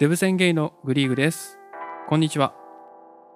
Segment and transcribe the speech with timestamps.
[0.00, 1.58] デブ宣言のグリーグです。
[2.08, 2.54] こんにちは。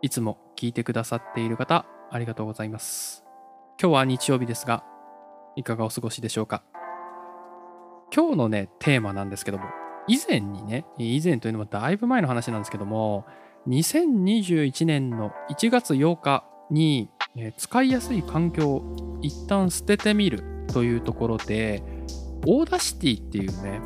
[0.01, 3.23] いつも聞いてくださっている方、ありがとうございます。
[3.79, 4.83] 今日は日曜日ですが、
[5.57, 6.63] いかがお過ごしでしょうか？
[8.17, 9.65] 今日のね、テーマなんですけども、
[10.09, 13.27] 以前にね、以前というのもだいぶ前の話なんですけども、
[13.69, 20.43] 2021年の1月8日に、え使いやすい環境を一旦捨ててみる
[20.73, 21.83] というところで、
[22.47, 23.83] Audacity っていうね、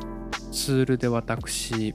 [0.53, 1.93] ツールで私、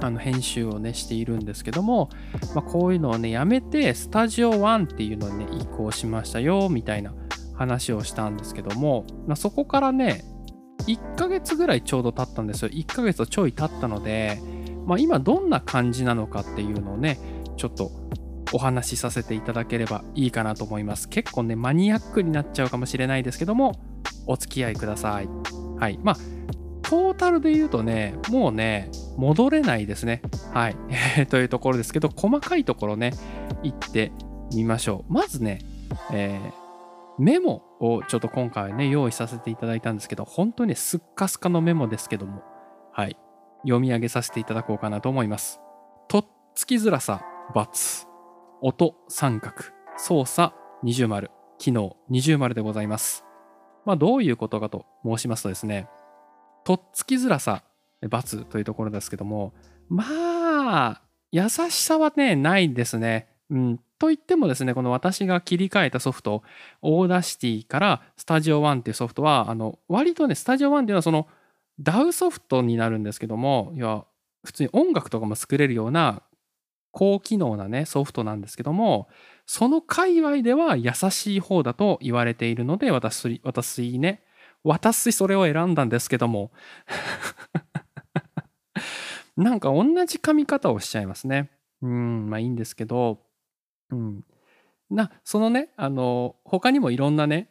[0.00, 2.10] あの編集をねしているんですけども、
[2.54, 7.14] まあ、こういうのをねやめてスタジオ1っていうのにね移行しましたよみたいな
[7.54, 10.24] 話をしたんですけども、まあ、そこからね
[10.86, 12.70] 1ヶ月ぐらいちょうど経ったんですよ。
[12.70, 14.40] 1ヶ月とちょい経ったので、
[14.86, 17.18] まあ、今どんな感じなのかっていうのをね
[17.56, 17.90] ちょっと
[18.52, 21.08] お話しさせていただければいいかなと思います。
[21.08, 23.80] 結構ねマニアックになっちゃうかもしれないですけども
[24.26, 25.28] お付き合いください。
[25.78, 25.98] はい。
[26.02, 26.16] まあ
[26.90, 30.22] トータルで言うとね、もうね、戻れないですね。
[30.52, 30.76] はい。
[31.30, 33.12] というところですけど、細かいところね、
[33.62, 34.10] 行って
[34.52, 35.12] みましょう。
[35.12, 35.60] まずね、
[36.12, 36.60] えー
[37.18, 42.42] メモをちょっと今回ね、用意させていただいたんですけど、本当にね、スッカスカのメモですけども、
[42.92, 43.16] はい。
[43.62, 45.60] 読み上げさせていただこうかなと思います。
[46.08, 47.22] とっつきづらさ、
[47.54, 48.06] ×。
[48.62, 49.56] 音、三角。
[49.98, 51.30] 操作、二重丸。
[51.58, 53.26] 機能、二重丸でございます。
[53.84, 55.88] まあ、どういうことかと申しますとですね、
[56.64, 57.62] とっつきづらさ、
[58.02, 59.52] ×というところですけども、
[59.88, 60.04] ま
[60.86, 61.02] あ、
[61.32, 63.28] 優しさはね、ないですね。
[63.50, 63.80] うん。
[63.98, 66.42] と言ってもですね、この私が切り替えたソフト、
[66.80, 71.28] Audacity からスタジオ1っていうソフトは、あの、割とね、スタジオ1っていうのはその、
[71.80, 74.04] DAW ソフトになるんですけども、いや、
[74.44, 76.22] 普通に音楽とかも作れるような
[76.92, 79.08] 高機能なね、ソフトなんですけども、
[79.46, 84.22] その界隈では優しい方だと言われているので、私、私ね、
[84.64, 86.50] 私それを選んだんですけども
[89.36, 91.50] なんか同じ噛み方をしちゃいますね。
[91.82, 93.20] うん、まあいいんですけど、
[93.90, 94.24] うん。
[94.90, 97.50] な、そのね、あの、他にもいろんなね、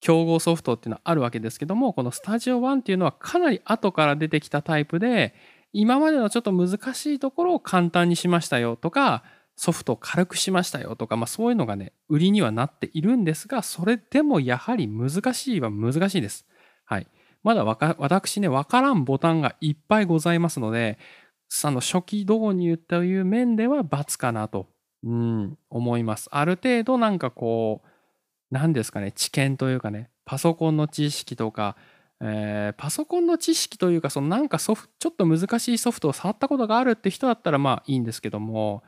[0.00, 5.34] 競合ソフトっていうのはあるわけですけども、このスタジオ1っていうのはかなり後から出てきたタイプで、
[5.72, 9.24] 今までのちょっと難しいところを簡単にしましたよとか、
[9.58, 16.46] ソフトを軽くしましたよとか、まあそういうのがね、売りにはなっているんですが、それでもやはり難しいは難しいです。
[16.84, 17.08] はい。
[17.42, 20.96] まだわか私ね、わからんボタンがいっぱいございますので、
[21.64, 24.68] あの初期導入という面では×かなと、
[25.02, 26.28] うん、思います。
[26.30, 27.88] ある程度なんかこう、
[28.52, 31.74] 何ですかね、知見というかね、パソコンの知識とか、
[32.20, 38.84] えーパソコンの知識というか、そのなんかソフちょっと難しいソフトを触ったことがあるって人だったらまあいいんですけども、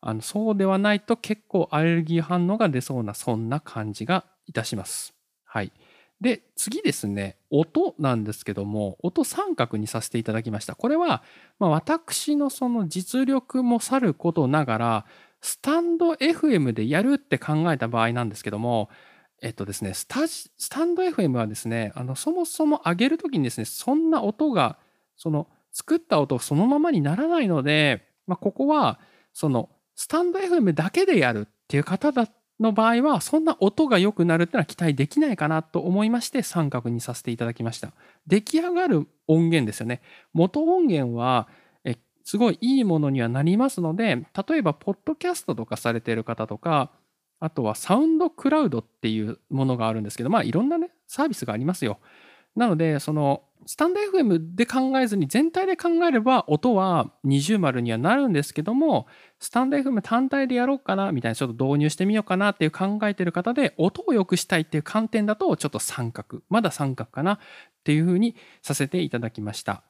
[0.00, 5.14] あのそうではないと結構アレルギー反応が出そうな、そんな感じがいたします。
[5.44, 5.72] はい。
[6.20, 10.74] で、次ですね、音なんですけども、音三角にさせていただきました。
[10.74, 11.22] これは、
[11.58, 15.06] まあ、私のその実力もさることながら、
[15.40, 18.90] スタンド FM でやるって考えた場合なんですけども、
[19.42, 24.78] えっとですね、スタスタンド FM はですね、あのそもそも上げるときにですね、そんな音が、
[25.16, 29.00] その作った音そのままにならないので、まあ、ここは、
[29.32, 32.26] そのスタンド FM だけでやるっていう方だ
[32.58, 37.92] の場合は、そんな音が良くなるっていうのは期待できないかなと思いまして、三角にさせていただきました。
[38.26, 40.00] 出来上がる音源ですよね。
[40.32, 41.48] 元音源は、
[41.84, 46.92] えすごいいいものにはなりますので、例えば、ポッドキャストとかされている方とか、
[47.38, 51.98] あとはサウンドクラウドっていうものがあるんですけど、まあいろんなね、サービスがありますよ。
[52.56, 59.06] なので、その、スタンド FM で考えずに全体で考えれば音は二重丸にはなるんですけども、
[59.38, 67.38] スタンド FM 単体でやろうかなみたいなちょっと導入してみようかなっていう考えてる方で音を良くしたいっていう観点だとちょっと三角まだ三角かなっ
[67.84, 69.82] ていうふうにさせていただきました。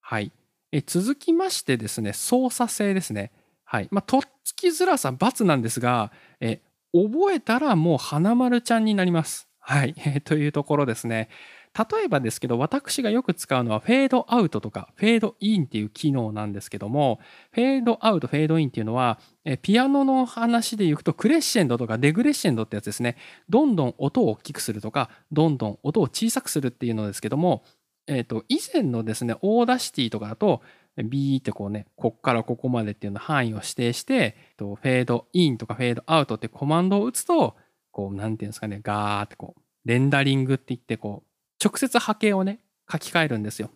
[0.00, 0.30] はい。
[0.70, 3.32] え続きましてですね操作性ですね。
[3.64, 3.88] はい。
[3.90, 6.60] まあとっつきづらさ×なんですがえ
[6.92, 9.48] 覚えたらもう花丸ちゃんになります。
[9.58, 9.94] はい。
[10.24, 11.28] というところですね。
[11.76, 17.18] 例えばですけど私がよく使うのはフェードアウトとかフェードインっていう機能なんですけども
[17.50, 19.18] フェードアウトフェードインっていうのは
[19.62, 23.16] ピアノの話で言うとクレッシェンドとかデクレッシェンドってやつですね。
[23.48, 27.64] どんどん音を大きくするとかどんどん音を小さくするっていうのですけども、
[28.06, 30.62] えー、と以前のですね Audacity とかだと
[30.96, 37.56] ビーってこうねこっからここまでっていうの範囲を指定してフェードインとかフェードアウトってコマンドを打つと
[37.90, 41.33] こうなんていうんですかねガーってこうレンダリングって言ってこう
[41.64, 43.70] 直接波形をね書き換えるんですよ。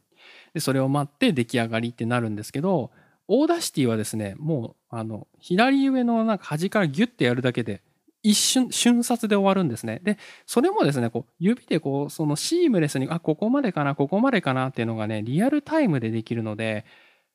[0.55, 2.91] でそれを待って出来上がりってなるんですけど
[3.29, 7.83] Audacity はですねもうあの左上のなんか端からギュッてやるだけで
[8.23, 10.01] 一瞬瞬殺で終わるんですね。
[10.03, 16.85] でそれもですねこう指でこうそのシームレスにあここまでかなここまでかなっていうのがねリアルタイムでできるので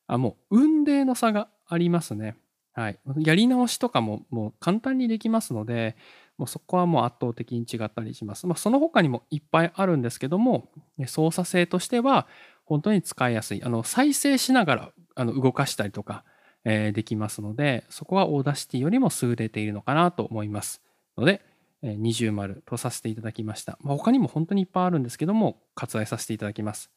[0.08, 2.36] あもう運命の差がありますね。
[2.74, 3.00] はい。
[3.20, 5.96] やり直しとかももう簡単にできますので、
[6.38, 8.48] もうそこはもう圧倒的に違ったりします。
[8.48, 10.72] まあ、その他にもいっぱいあるんですけども、
[11.08, 12.28] 操作性としては
[12.66, 13.64] 本当に使いやすい。
[13.64, 16.24] あの再生しながらあの動かしたりとか、
[16.66, 20.82] えー、できますので、そこは Audacity よりも優れているのかなと思います。
[21.18, 21.42] ので、
[21.82, 23.78] 二重丸とさせていただきました。
[23.82, 26.90] まあ、他にも本当にいっぱいあるんですけども、割愛させていただきます。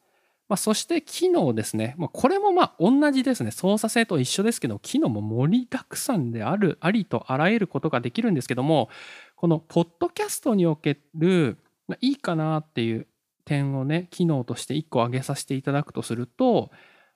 [0.49, 1.97] まあ、そして機能ですね。
[1.99, 3.51] まあ、これもまあ同じですね。
[3.51, 8.89] 操作性と一緒ですけど、機能も盛りだくさんである、ありとあらゆることができるんですけども、
[9.37, 13.07] このポッドキャストにおける、まあ、いいかなっていう
[13.45, 16.71] 点をね、機能として1個挙げさせていただくとすると、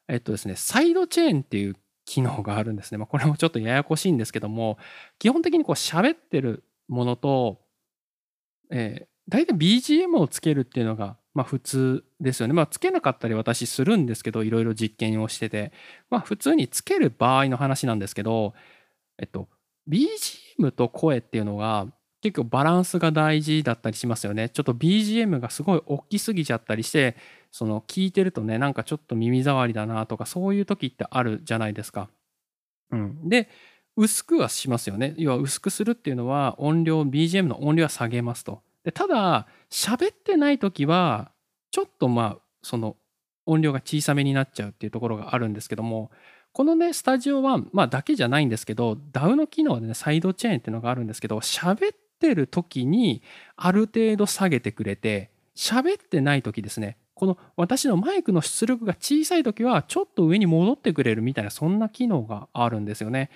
[0.09, 2.99] えっとですね、サイドチェーンっていう機能があるんですね。
[2.99, 4.79] まあ、これもちょっとややこしいんですけども、
[5.19, 7.61] 基本的にこう喋ってるものと、
[8.71, 12.55] えー、大体 BGM をつけるっていうのがまあ普通ですよね。
[12.55, 15.73] まあつけなかったり私するんですけど、いろいろ実験をしてて、
[16.11, 18.55] まあ普通につける場合の話なんですけど、
[19.19, 19.49] えっと、
[19.89, 21.87] BGM と声っていうのが
[22.21, 24.49] 結構バランスが大事だったりしますよね。
[24.49, 27.17] ちょっと BGM がすごい大きすぎちゃったりして、
[27.51, 32.09] その聞いてるとね、なんかちょっと耳障りだなとか、そういう時ってあるじゃないですか。
[32.91, 33.29] うん。
[33.29, 33.49] で、
[33.97, 35.15] 薄くはしますよね。
[35.17, 38.63] 要は薄くするっていうのは音量、BGM の音量は下げますと。
[38.85, 41.33] でただ喋ってない時は
[41.71, 42.97] ちょっとまあその
[43.47, 46.11] 音量が小さめになっちゃうっていうところがあるんですけども
[46.53, 53.23] このねスタジオ1、まあ、だけじゃないんですけど DAW の機能でねサイドチェーンっていうのがあるんですけど喋ってる時に
[53.57, 63.31] ある程度下げてくれて喋ってない時ですねこの私のマイクの出力が小さい時はちょっと上に戻ってくれるみたいなそんな機能があるんですよね。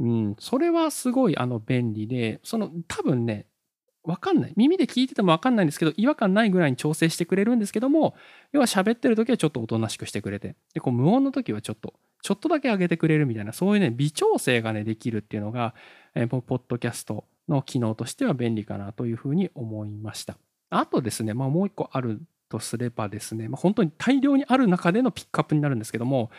[0.00, 3.46] うん、それはすごいあの便利でその多分ね
[4.02, 4.52] わかんない。
[4.56, 8.14] 耳で聞いててもわかんないんですけど、違和感ないぐらいに調整してくれるんですけども、
[8.52, 11.92] 要は喋ってる時はちょっとおとなしくしてくれて、で、こう無音の時はちょっと、
[12.22, 15.74] ちょっとだけ上げてくれるみたいな、そういうね、微調整がね、できるっていうのが、
[16.14, 20.36] えー、ポッドキャストの機能としては便利かなというふうに思いました。
[20.70, 26.30] あとですね、まあもう一個あるとすればですね、まあ、本当に大量にある中でのピックアップになるんですけども、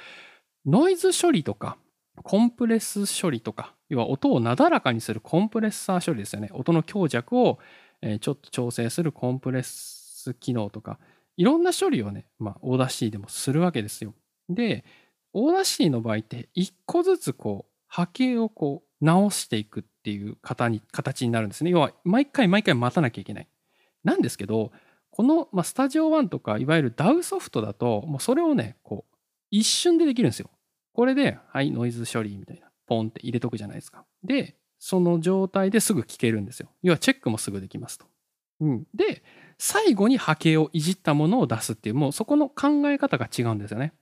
[0.66, 1.78] ノイズ処理とか、
[2.24, 6.50] コンプレス処理とか、要は音をなだらかにするコンプレッサー処理ですよね。
[6.54, 7.60] 音の強弱を
[8.20, 11.00] ちょっと調整するコンプレス機能とか、
[11.38, 14.14] いろんな処理をね、まあ、 Audacity でもするわけですよ。
[14.50, 14.84] で、
[15.34, 21.70] Audacity の場合って、一個ずつこう、波形をこう、直していくっていう形に形になるんですね。
[21.70, 23.48] 要は、毎回毎回待たなきゃいけない。
[24.04, 24.72] なんですけど、
[25.12, 29.16] この、まあ、スタジオ1とか、いわゆる DAW ソフトだと、もうそれをね、こう、
[29.52, 30.50] 一瞬でできるんですよ。
[30.94, 34.06] これで、はい、ノイズ処理みたいな、ポンって入れとくじゃないですか。
[34.24, 36.70] で、その状態ですぐ聞けるんですよ。
[36.82, 38.08] 要はチェックもすぐできますと。
[38.62, 39.22] うん、で、
[39.60, 43.94] 最後に波形をいじったものを出すっていう、もうそこの考え方が違うんですよね。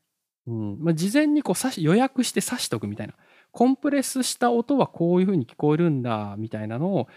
[0.48, 3.14] うんまあ、事前にこう予約して刺しとくみたいな。
[3.52, 7.08] コンプレスした音はこういう風に聞こえるんだみたいなのを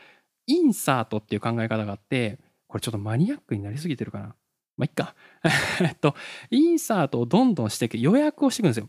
[0.46, 4.34] インサートっていう考え方があって、これちょっとマニアックになりすぎてるかな。
[4.76, 5.14] まあ、いっか。
[5.82, 6.14] えっと、
[6.50, 8.88] インサートをどんどんしていく、予約をしていくんですよ。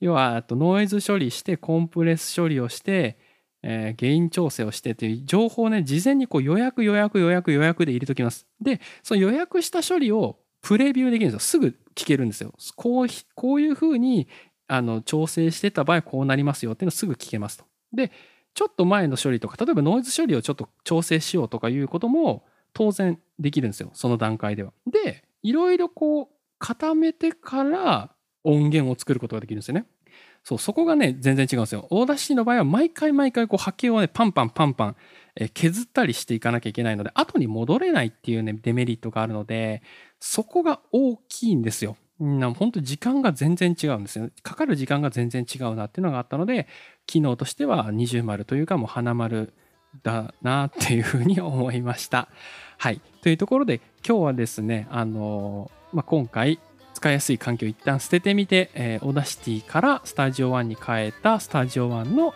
[0.00, 3.16] 要はとノイズ処理してコンプレス処理をして、
[3.62, 14.28] えー、ゲイン調整をしてという情報をね事前にこう予約予約予約予約で入れときますでその予約した処理をプレビューできるんですよすぐ聞けるんですよこうこういうふうに
[14.66, 18.10] あの調整してた場合こうなりますよっていうのすぐ聞けますとで
[18.54, 26.28] ちょっと前の処理とか例えばノイズ処理をちょっと調整しようとかいうことも当然できるんですよその段階ではでいろいろこう
[26.58, 29.86] 固めてから音源を作ることができるんですよね。
[30.44, 31.86] そう、そこがね、全然違うんですよ。
[31.90, 34.96] Audacity の場合は毎回毎回こう波形をね、パンパンパンパン、
[35.36, 39.82] え削ったりしていかなきゃいけないので、後に戻れないっていうね、デメリットがあるので、
[40.20, 41.96] そこが大きいんですよ。
[42.18, 44.30] 本当時間が全然違うんですよ。
[44.42, 46.68] かかる時間が全然違うなっていうのがあったので、
[47.06, 49.52] 機能としては二重丸というかもう花丸
[50.02, 52.28] だなっていうふうに思いました。
[52.78, 53.00] はい。
[53.22, 56.60] というところで今日はですね、あのまあ、今回
[56.94, 62.34] 使いやすい環境を一旦捨ててみて、えー、 Audacity からスタジオ1に変えたスタジオ1の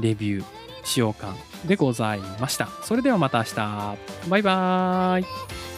[0.00, 0.44] レビュー
[0.84, 1.36] 使用感
[1.66, 2.68] でございました。
[2.82, 3.96] それではまた明日。
[4.28, 5.71] バイバーイ。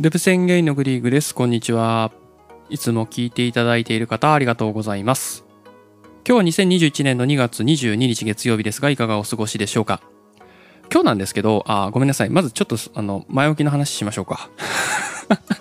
[0.00, 1.34] デブ宣言のグリーグです。
[1.34, 2.10] こんにちは。
[2.70, 5.44] いつも聞いていただいている方ありがとうございます。
[6.26, 10.00] 今日は2021年の2月22日月曜日ですが、いかがお過ごしでしょうか？
[10.90, 12.30] 今日なんですけど、あごめんなさい。
[12.30, 14.48] まずちょっとあの前置きの話しましょうか。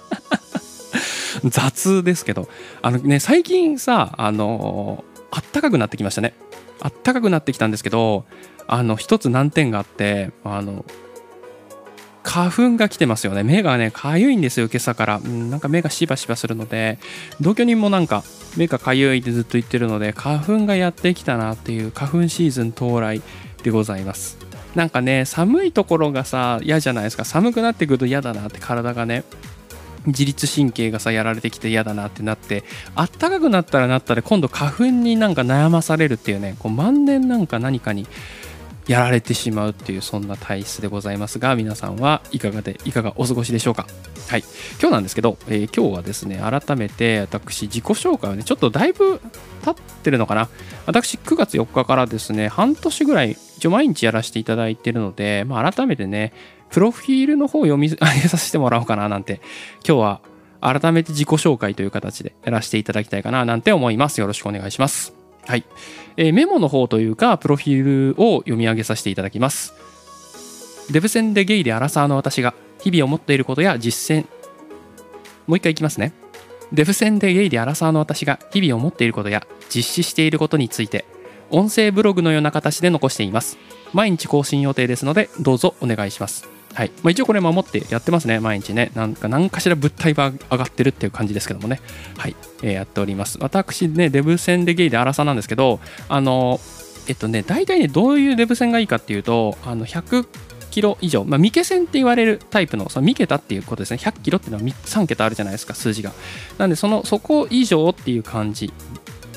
[1.43, 2.47] 雑ですけど、
[2.81, 6.33] あのね、最近さ、あのあったかくなってきましたね。
[6.79, 8.23] あったかくなってきたんですけど、
[8.67, 10.85] あの一つ難点があって、あの
[12.29, 13.41] 花粉が来てますよね。
[13.41, 16.99] 目がねかゆいんですよ今朝から、うん、なんか目がしばしばするので。
[17.41, 18.23] 同居人もなんか
[18.55, 23.23] 目がかゆいってずっと言ってるので花粉がやってきたなっていう花粉シーズン到来
[23.63, 24.37] でございます。
[24.75, 27.25] なんかね寒いところがさ嫌じゃないですか。
[27.25, 29.23] 寒くなってくると嫌だなって体がね
[30.05, 38.07] 自律神経がさやられてきて嫌だなってなってあったかくなったらなったで今度花粉になんか悩まされるっていうねこう万年なんか何かに
[38.89, 43.85] やられてしまうっていうそんな体質でございますが皆さんはいかがでいかがお過ごしでしょうか？
[44.27, 44.43] はい。
[44.81, 49.19] 今日なんですけど、えー今日はですね改めて私自己紹介をねちょっとだいぶ
[49.63, 50.49] 経ってるのかな？
[50.87, 56.33] 私9月4日からですね半年ぐらい一応毎日やらせていただいてるので、まあ、改めてね
[56.71, 59.39] プロフィールの方を読み 上げさせてもらおうかななんて
[59.87, 60.21] 今日は
[60.61, 64.19] 改めて自己紹介という形でやらせていただきたいかななんて思います。
[64.19, 65.18] よろしくお願いします。
[65.49, 65.63] はい、
[66.15, 69.73] えーメモの方というかプロフィールを読み上げさせていただきます。
[70.91, 74.27] デブ戦でゲイでアラサーの私が日々思っていることや実践
[75.47, 76.13] もう一回いきますね。
[76.71, 81.05] デブ戦でゲイでアラサーの私が日々思っていることや実施していることについて
[81.49, 83.57] 音声ブログのような形で残しています。
[83.91, 86.58] 毎日更新予定ですのでどうぞお願いします。
[86.73, 88.91] はい、まあ、一応これ守ってやってますね毎日ね。
[88.95, 91.81] なんか何かしら物体が上がってるっていう感じですけどもね。
[92.17, 93.37] はい、えーやっております。
[93.41, 96.59] 私ねデブ戦でゲイでアラサーなんですけどあの
[97.07, 100.27] えっとね大体ねどういうデブ戦がいいかっていうとあの100
[100.69, 103.97] キロ以上、まあ、未線って言われるタイプのその未桁っていうことですね。
[103.97, 106.11] 100キロっていうのは3桁あるじゃないですか数字が。
[106.57, 108.71] なんでそのそこ以上っていう感じ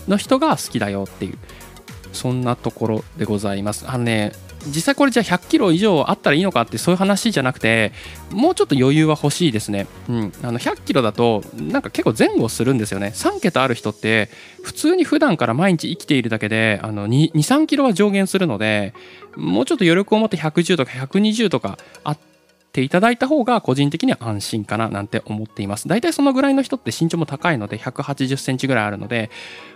[0.06, 1.38] の人が好きだよっていう
[2.12, 3.86] そんなところでございます。
[3.88, 4.32] あのね
[4.66, 7.92] 実際これじゃあ100キロ以上あったらいいのかってそういう話じゃなくて
[8.30, 13.12] もうちょっと余裕は欲しいですね、うん、あの100キロだとなんか結構前後するんですよね。
[13.14, 14.28] 3桁ある人って
[14.62, 18.94] 普通に普段から毎日生きているだけで23キロは上限するので
[19.36, 22.18] もうちょっと余力を持って110とか120とかあっ
[22.72, 25.88] ていただいた方が個人的には安心かななんて思っています。
[25.88, 29.30] 大体そのぐらいの人って身長も高いので180センチぐらいあるので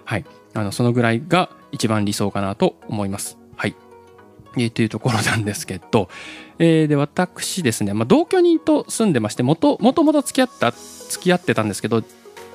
[0.05, 0.25] はい。
[0.55, 3.37] あのそのぐらいが一番理想かなと思います。
[3.57, 3.75] はい。
[4.71, 6.09] というところなんですけど、
[6.59, 10.73] えーで私ですね、まあ、同居人と住んでましてもともともと付き合った
[11.11, 12.03] 付き合ってたんですけど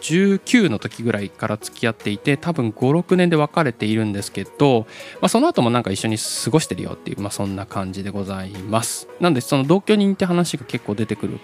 [0.01, 4.87] 19の時ぐらいから付き合っていて多分56年で別れているんですけど、
[5.21, 9.07] まあ、その後もなんか一緒に過ごしてるよっていう、まあ、そんな感じでございます。
[9.19, 11.39] なんでその同居人って話が結構出てくる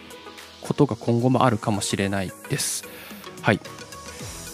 [0.62, 2.84] ことが今後もあるかもしれないです。
[3.42, 3.60] はい。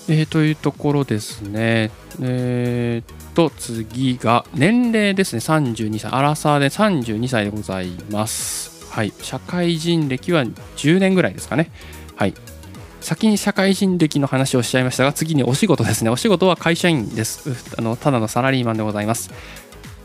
[0.09, 1.89] えー、というところですね。
[2.21, 8.85] えー、と、次が、年齢ですね、32歳、アラサーで32歳でございます。
[8.91, 11.71] はい、社会人歴は10年ぐらいですかね。
[12.15, 12.33] はい。
[13.01, 16.09] 先に社会人歴の話をしちゃいましたが、次にお仕事ですね。
[16.09, 17.73] お仕事は会社員です。
[17.77, 19.31] あのただのサラリーマンでございます。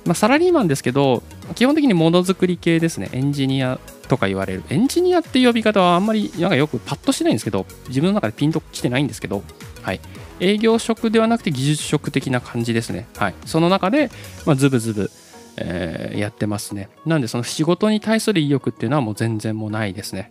[0.04, 1.23] まあ、サラリーマンですけど、
[1.54, 3.11] 基本的にものづくり系ですね。
[3.12, 4.64] エンジニアとか言われる。
[4.70, 9.42] エンジニアっていう呼び方はあんまりなんかよくパッとしてないんですけど、自分の中でピンときてないんですけど、
[9.88, 10.00] はい、
[10.38, 13.09] 営業職ではなくて技術職的な感じですね。
[13.16, 14.11] はい、その中で、
[14.45, 15.11] まあ、ズブズブ、
[15.57, 16.90] えーやってますね。
[17.07, 20.30] なんでその仕事に対する意欲っていうのはもう全然もうないですね。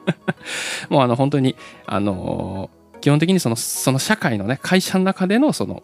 [0.90, 1.56] もうあの本当に、
[1.86, 5.82] あのー基本的にそのその社会のね会社の中でのその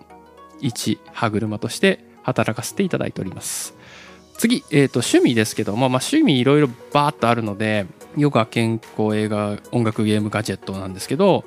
[0.61, 3.75] 一歯車として働かせていただいております。
[4.37, 11.45] 次、えー、と趣味ですけども、まあ、趣味いろいろバーッとあるのでヨガ健康映画音楽ゲームガジェットなんですけど、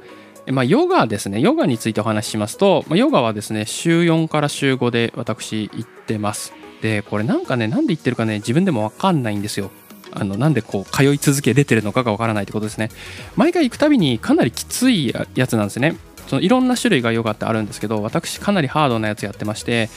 [0.47, 1.39] まあ、ヨガですね。
[1.39, 6.53] ヨガについてお話ししますと、ま、ヨガはですね週4から週5で私行ってます。
[6.81, 9.71] でこれなんかねなんで行ってるかね自分でも分かんないんですよ。
[10.11, 12.89] あのなんでこう通い続け出てるのかが分からないってことですね。
[13.35, 15.97] 毎回行くたびにかなりきついやつなんですね。
[16.27, 19.89] そのいろんな種類がヨガってあるんですけど私かなりハードなやつやってまして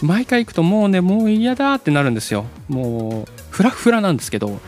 [0.00, 2.44] 毎回行くともうねもう嫌だってなるんですよ。
[2.68, 4.60] もうフラフラなんですけど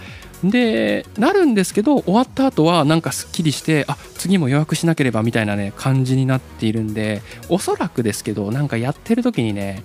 [0.51, 9.83] でなるんですけど終わった後はなんかすっきりしてあ次も予約しなければみたいなね感じになっているんでおそらくですけどなんかやってる時にね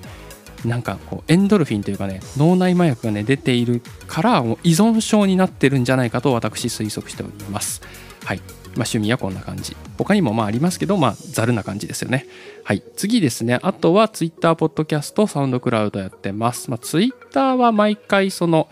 [0.65, 7.81] なんかこうエンドルフィンというかね脳内麻薬がね出ているからもう依存症になってるんじゃないかと私推測しております。
[8.25, 8.39] はい。
[8.75, 9.75] まあ、趣味はこんな感じ。
[9.97, 12.25] 他にもまあありますけどまあざるな感じですよね。
[12.63, 12.83] はい。
[12.95, 13.59] 次ですね。
[13.61, 18.67] あとは Twitter ポッドキャストサウンドクラウドやってます、まあ、Twitter は毎回その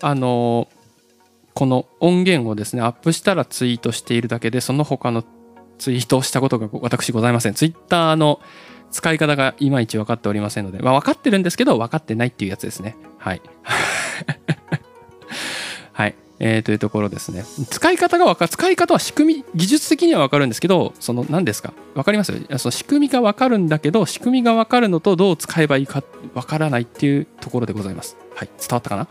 [0.00, 0.68] あの
[1.60, 5.22] この音源をですねアップしたらツイートしているだけでその他の
[5.76, 7.52] ツイートをしたことが私ございません。
[7.52, 8.40] ツイッターの
[8.90, 12.96] 使い方がいまいち分かっておりませんので、まあ、分かってるんですけど分かってないっていうやつですね。
[13.18, 13.42] はい。
[15.92, 16.14] はい。
[16.38, 17.44] えー、というところですね。
[17.68, 21.74] 使い方がわかる、使い方は仕組み、技術的にはわかるんですけど、その何ですか？
[21.94, 22.32] わかります？
[22.56, 26.02] その仕組みがわかるんだけど、仕組みがわかるのとどう使えばいいか
[26.32, 28.16] わからないっていうところでございます。
[28.34, 29.06] はい、伝わったかな？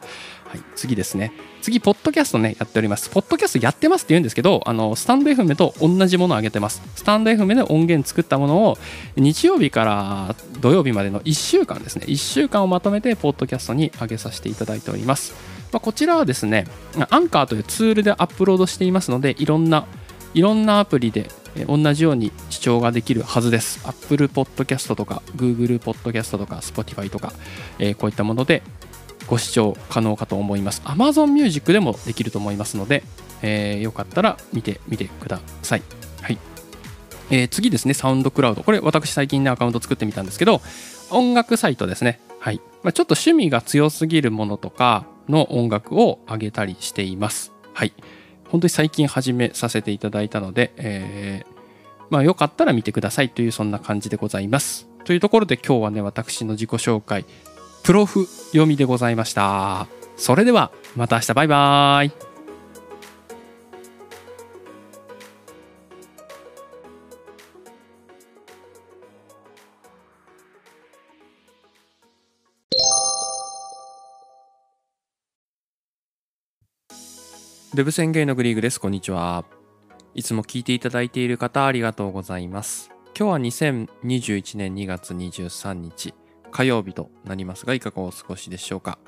[0.50, 1.32] はい、次ですね。
[1.62, 3.12] 次、ポッドキャストね、やっております。
[3.12, 6.82] ポッドキャストやってますって言うんですけど、あの、スタンド FM と同じものを上げてます。
[6.96, 8.77] スタンド FM で音源作ったものを、
[9.15, 15.36] 日曜日から土曜日までの1週間ですね、1週間をまとめて、ポッドキャストに上げさせていただいております。
[15.72, 16.65] まあ、こちらはですね、
[17.12, 19.86] アンカーというツールでアップロードしていますので、いろんな、
[20.34, 21.29] いろんなアプリで
[21.68, 23.88] 同じように視聴ができるはずです。
[23.88, 27.34] Apple Podcast とか Google Podcast とか Spotify とか、
[27.77, 28.63] えー、こういったもので
[29.30, 30.82] ご視聴可能かと思います。
[30.86, 33.04] Amazon Music でもできると思いますので、
[33.44, 35.84] えー、よかったら見てみてください。
[36.22, 36.38] はい。
[37.30, 38.64] えー、次ですね、サウンドクラウド。
[38.64, 40.62] これ私最近ね、アカウント作ってみたんですけど、
[41.12, 42.20] 音楽サイトですね。
[42.40, 42.62] はい。
[42.82, 47.52] まあ、ちょっと趣味が強すぎるものとかの音楽を上げたりしています。
[47.74, 47.94] はい。
[48.48, 51.54] 本当に最近始めさせていただいたので、えー、
[52.10, 54.90] まあよかったら見てくださいというそんな感じでございます。
[55.06, 57.26] というところで今日はね、私の自己紹介、
[57.84, 59.88] プロフ読みでございました。
[60.16, 62.30] それではまた明日バイバーイ。
[77.80, 78.80] デブ宣言のグリーグです。
[78.80, 79.46] こんにちは。
[80.14, 82.92] いつも聞いていただいている方ありがとうございます。
[83.18, 86.13] 今日は2021年2月23日。
[86.52, 89.00] 火曜日となりますが、いかがお過ごしでしょうか。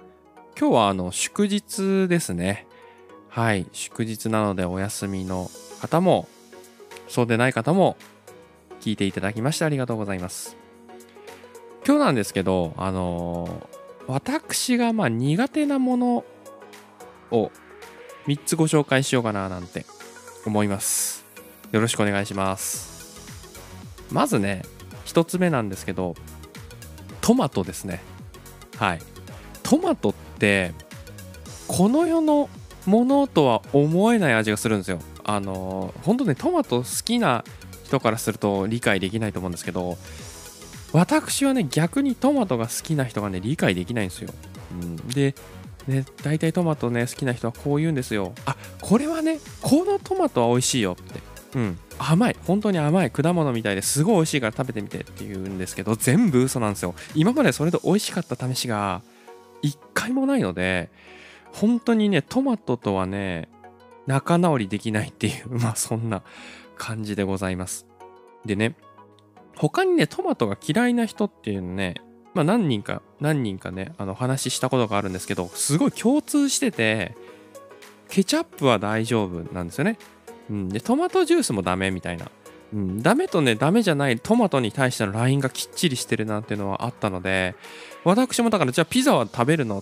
[0.59, 2.67] 今日はあの祝日ですね。
[3.29, 5.49] はい、祝日なのでお休みの
[5.81, 6.27] 方も、
[7.07, 7.97] そうでない方も
[8.81, 10.57] 聞いていただきましてありがとうございます。
[11.85, 16.25] 今日なんですけど、あのー、私がまあ苦手なもの
[17.31, 17.51] を
[18.27, 19.85] 3つご紹介しようかななんて
[20.45, 21.25] 思います。
[21.71, 22.91] よろしくお願いします。
[24.11, 24.63] まずね、
[25.05, 26.15] 1つ目なんですけど、
[27.21, 28.01] トマトですね。
[28.77, 28.99] はい。
[29.63, 30.73] トマトって
[31.67, 32.49] この世の
[32.85, 34.99] ものとは思えない味がするんですよ。
[35.23, 37.45] あの本当ねトマト好きな
[37.85, 39.97] 人からすると理解できないと思うんですけど
[40.93, 44.33] 私はね逆にトマトが好きな人がね理解できないんですよ、
[44.71, 45.35] うん、で
[45.87, 48.33] ね大体トマトね好きな人はこう言うんですよ。
[48.45, 51.19] あこれはねこのトマトは美味しいよって。
[51.55, 51.79] うん。
[52.09, 56.95] 甘い本当に甘い果物みたいですごい美味しいから食べてみてって言うんですけど全部嘘なんですよ。
[57.15, 59.01] 今までそれで美味しかった試しが
[59.61, 60.89] 一回もないので
[61.51, 63.49] 本当にねトマトとはね
[64.07, 66.23] 仲直りできないっていう まあそんな
[66.75, 67.85] 感じでございます。
[68.45, 68.75] でね
[69.55, 71.95] 他にねトマトが嫌いな人っていうのね
[72.33, 77.15] まあ何人か何人かねあの話したことがあるんですけどすごい共通してて
[78.09, 79.97] ケチャップは大丈夫なんですよね。
[80.51, 82.29] うん、でトマトジュースもダメみたいな、
[82.73, 87.55] うん、ダメとねダメじゃないトマトに対してのラインがきっちりしてるなっていうのはあったので
[88.03, 89.81] 私もだからじゃあピザは食べるの？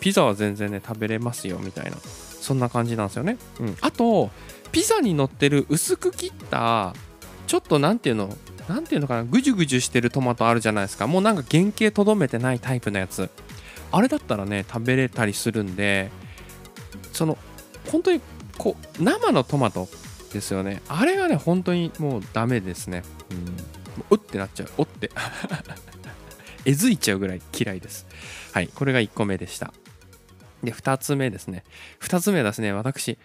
[0.00, 1.96] ピザは全然ね食べれますよみたいな。
[1.98, 4.30] そんな感じなんですよね、うん、あと
[4.72, 6.94] ピザに乗ってる薄く切った
[7.46, 8.34] ちょっと何ていうの？
[8.68, 9.24] 何ていうのかな？
[9.24, 11.06] ぐじゅぐじゅしてるトマトあるじゃないですか。
[11.06, 13.28] もうなんか原型とどめてないタイプのやつ。
[13.92, 16.10] あれだったらね食べれたりするんで
[17.12, 17.36] その
[17.90, 18.20] 本当に
[18.60, 19.88] こう生のトマト
[20.34, 20.82] ですよね。
[20.86, 23.02] あれがね本当にもうダメですね。
[23.30, 24.16] うん。
[24.16, 24.68] うってなっちゃう。
[24.76, 25.10] おって。
[26.66, 28.06] えずいちゃうぐらい嫌いです。
[28.52, 28.68] はい。
[28.68, 29.72] これが1個目でした。
[30.62, 31.64] で2つ目ですね。
[32.00, 33.18] 2つ目はですね私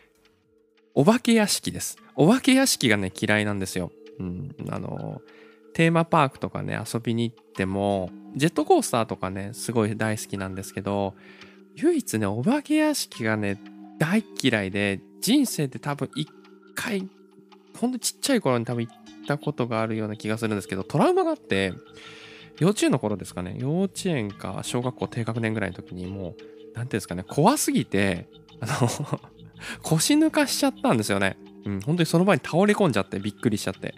[0.94, 1.98] お化け屋敷です。
[2.16, 3.92] お化け屋敷がね嫌いなんですよ。
[4.20, 4.56] うん。
[4.70, 5.22] あの
[5.74, 11.14] テーマパークとかね遊びに行ってもジェットコースターとかねすごい大好きなんですけど
[11.76, 13.60] 唯一ねお化け屋敷がね
[13.98, 16.30] 大嫌いで人生で多分一
[16.76, 17.08] 回、
[17.80, 18.96] ほんとちっちゃい頃に多分行っ
[19.28, 21.74] たことがあるような気がするんですけど、トラウマがあって、
[22.60, 26.36] 幼稚園の頃ですかね、幼稚園か小学校低学年ぐらいの時にもう、
[26.74, 28.28] 何ていうんですかね、怖すぎて、
[28.60, 29.20] あの
[29.82, 31.38] 腰抜かしちゃったんですよね。
[31.66, 33.96] うん、本当にその場に倒れ込んじゃってびっくりしちゃって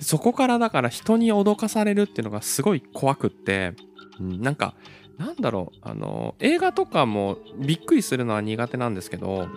[0.00, 3.74] そこからだから人に脅かされるっていうのがすごい怖くって、
[4.20, 4.74] うん、なんか
[5.18, 9.48] なんだろうあの映画とかもびっくりするのは苦手なんですけど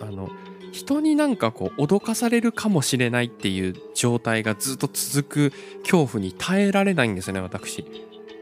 [0.00, 0.28] あの
[0.72, 5.52] 人になんかこう脅かされるかもしれないっていう状態がずっと続く
[5.82, 7.84] 恐怖に耐えられないんですよね私。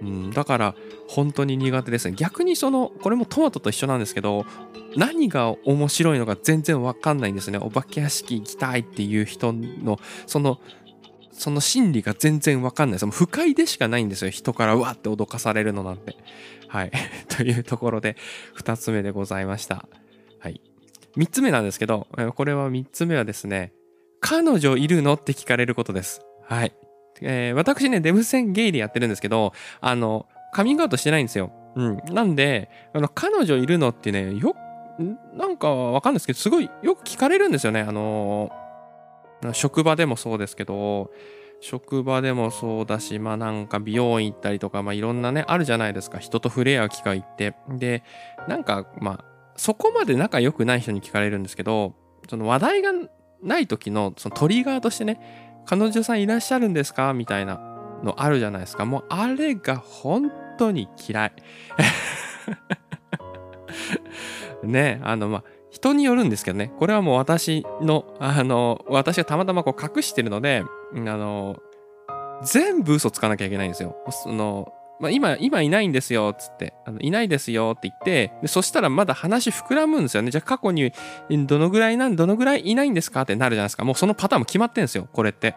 [0.02, 0.74] うん、だから
[1.08, 4.44] 本当に苦手ですね逆にそのこれもトマトと一緒なんですけど
[4.94, 10.58] 何が面白いのか全然わかんないんですねお化け屋敷行きたいっていう人のその
[11.38, 13.10] その心理が全然わかんないです。
[13.10, 14.30] 不快でしかないんですよ。
[14.30, 16.16] 人からわって脅かされるのなんて。
[16.68, 16.90] はい。
[17.28, 18.16] というところで、
[18.58, 19.86] 2つ目でございました。
[20.38, 20.60] はい。
[21.16, 23.72] 3つ目なんですけど、これは3つ目はですね、
[24.20, 26.22] 彼女いるのって聞かれることです。
[26.48, 26.72] はい。
[27.20, 31.52] えー、私ね、デブ戦ゲイでやってるんですけど、あの、カミングアウトしてないんですよ。
[31.76, 31.96] うん。
[32.10, 34.54] なんで、あの、彼女いるのってね、よ
[35.34, 37.80] なんかわかんないですけど、すごいよく聞かれるんですよね。
[37.80, 38.50] あの
[39.52, 41.10] 職場でもそうですけど、
[41.60, 46.18] 職場でもそうだし、まあなんか美容院行ったりとか、まあいろんなね、あるじゃないですか。
[46.18, 47.54] 人と触れ合う機会って。
[47.70, 48.02] で、
[48.48, 49.24] なんかまあ、
[49.56, 51.94] そこまで仲良くない人に聞かれるんですけど、
[52.28, 52.92] その話題が
[53.42, 57.12] ない時のそのトリガーとしてね、彼女さんいらっしゃるんですか？
[57.14, 57.56] みたいな
[58.02, 58.84] のあるじゃないですか。
[58.84, 61.32] もうあれが本当に嫌い。
[64.62, 71.56] ね、あのまあ、人によるんですけどね、これはもう私の、あの、私がたまたまこう隠してるので、あの、
[72.42, 73.96] 全部嘘つかなきゃいけないんですよ。
[74.10, 80.30] その、まあ、今、今いないんですよ、つって、あのいないですよって言ってで、そしたらまだ話膨らむんですよね。
[80.30, 80.92] じゃあ過去に
[81.46, 83.84] どのぐらいなん、どのぐらいいないんですかってなるじゃないですか。
[83.84, 85.54] もうそのパターンも決まってんですよ、これって。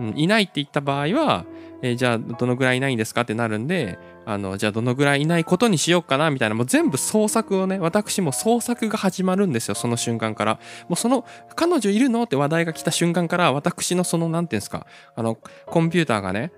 [0.00, 1.44] うん、いないって言った場合は、
[1.82, 10.60] えー、じゃあどのぐらいいないんですかってなるんで、あの、じゃあどのぐらいいないことにしようかなみたいな、もう全部創作をね、私も創作が始まるんですよ、その瞬間から。
[10.88, 16.52] もうその、彼女いるのって話題が来た瞬間から、私のその、なんていうんですか、あの、コンピューターがね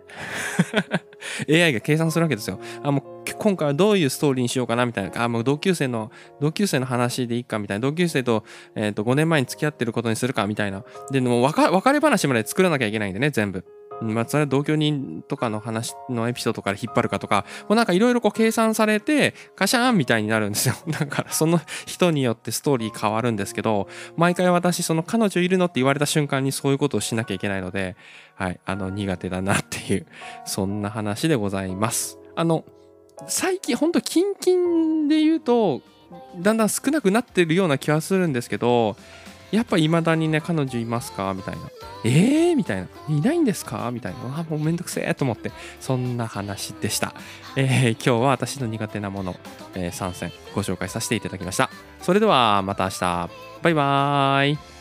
[1.50, 2.58] AI が計算するわけですよ。
[2.82, 5.22] あ、もう今回はどういうストーリーにしようかなみたいな。
[5.22, 7.80] あ、もう同級生の、同級生の話でいいかみたいな。
[7.80, 10.84] 同級生と、えっ、ー、と、5年前に付き合ってることにするかみたいな。
[11.10, 13.64] で、もう別れ話まで作らなきゃいけないんでね、全部。
[14.00, 20.74] まあ、それは同居人とかの話のエピソードから引っ張るかとか、もうなんかいろいろこう計算されて、カシャーンみたいになるんですよ。
[20.88, 27.96] だからその人によってストーリー変わるんですけど、毎回私その彼女いるのって言われた瞬間にそういうことをしなきゃいけないので、
[28.34, 30.06] はい、あの苦手だなっていう、
[30.44, 32.18] そんな話でございます。
[32.36, 32.64] あの、
[33.28, 35.82] 最近ほんとキンキンで言うと、
[36.38, 38.96] だんだん少なくなってるような気はするんですけど、
[39.54, 41.32] やっぱ未だにね、彼女いますか？
[41.34, 41.60] みたいな。
[42.04, 42.56] えー？
[42.56, 42.88] みたいな。
[43.08, 43.90] いないんですか？
[43.92, 44.40] みたいな。
[44.40, 45.52] あ、もうめんどくせえと思って。
[45.80, 47.14] そんな話でした。
[47.56, 49.36] えー、今日は私の苦手なもの、
[49.74, 51.70] えー、3選ご紹介させていただきました。
[52.02, 53.30] それではまた明日。
[53.62, 54.73] バイバーイ。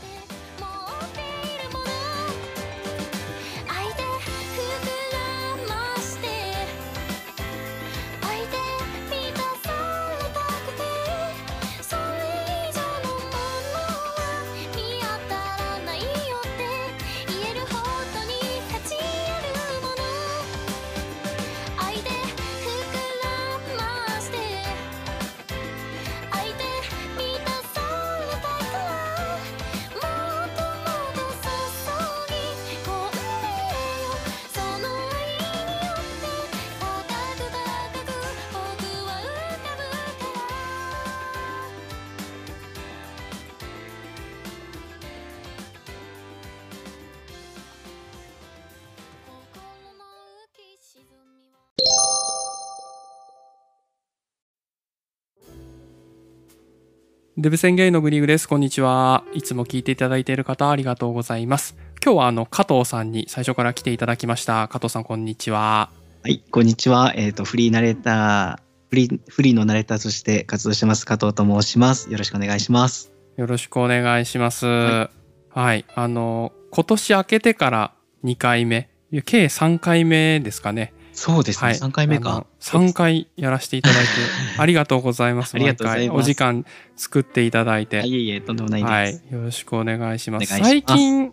[57.44, 58.48] デブ宣言のグリーグです。
[58.48, 59.26] こんにちは。
[59.34, 61.76] いつも聞いていただいている方ありがとうございます。
[62.02, 64.70] 今日はあの加藤さんに最初から来ていただきました。
[64.70, 65.90] 加藤さんこんにちは。
[66.22, 67.12] はい、こんにちは。
[67.18, 72.10] えっ、ー、とフリーナレーターフリーフリーのナレーターとして活動してます加藤と申します。
[72.10, 73.12] よろしくお願いします。
[73.36, 74.66] よろしくお願いします。
[74.66, 75.10] は
[75.54, 78.90] い、はい、あの今年明けてから2回目、
[79.26, 80.94] 計3回目ですかね。
[81.14, 82.46] そうですね、はい、3回目か。
[82.60, 84.10] 3回やらせていただいて、
[84.58, 85.56] ありがとうございます。
[85.56, 86.18] ありがとうございます。
[86.20, 88.02] お時間作っていただいて。
[88.06, 88.92] いえいえ、とんでもないです。
[88.92, 90.52] はい、よろしくお願いします。
[90.52, 91.32] ます最近、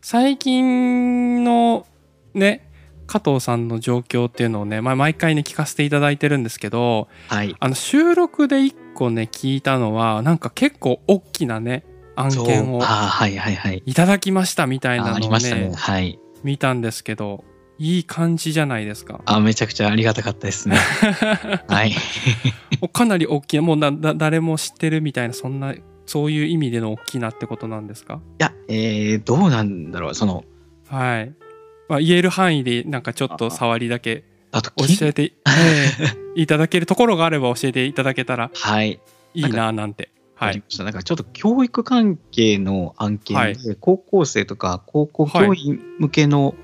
[0.00, 1.86] 最近の
[2.34, 2.68] ね、
[3.06, 11.84] 加藤さんの状況っていうのをね、まあ、毎回ね、聞かせていただいてるんですけど、はい、あの収録で1個ね、聞いたのは、なんか結構大きなね、
[12.16, 12.82] 案件を
[13.86, 17.44] いただきましたみたいなのをね、ねはい、見たんですけど、
[17.78, 19.20] いい感じじゃないですか。
[19.24, 20.76] あ、めちゃくちゃありがたかったですね。
[21.68, 21.94] はい。
[22.92, 25.74] かなり大きな、もうなだ誰も知ってるみたいな、そんな、
[26.06, 28.20] そういう意味での大きなってことなんですか？
[28.40, 30.44] いや、えー、どうなんだろう、その。
[30.88, 31.32] はい。
[31.88, 34.62] まあ、言える範囲で、なんかちょっと触りだけ教
[35.06, 39.00] えて、えー、いただけるところがあれば教えていただけたら、 はい。
[39.34, 40.10] いいな、なんて。
[40.34, 40.62] はい。
[40.78, 46.54] なんかちょっと教育関係の案件で、はい、高校生とか高校教員向けの、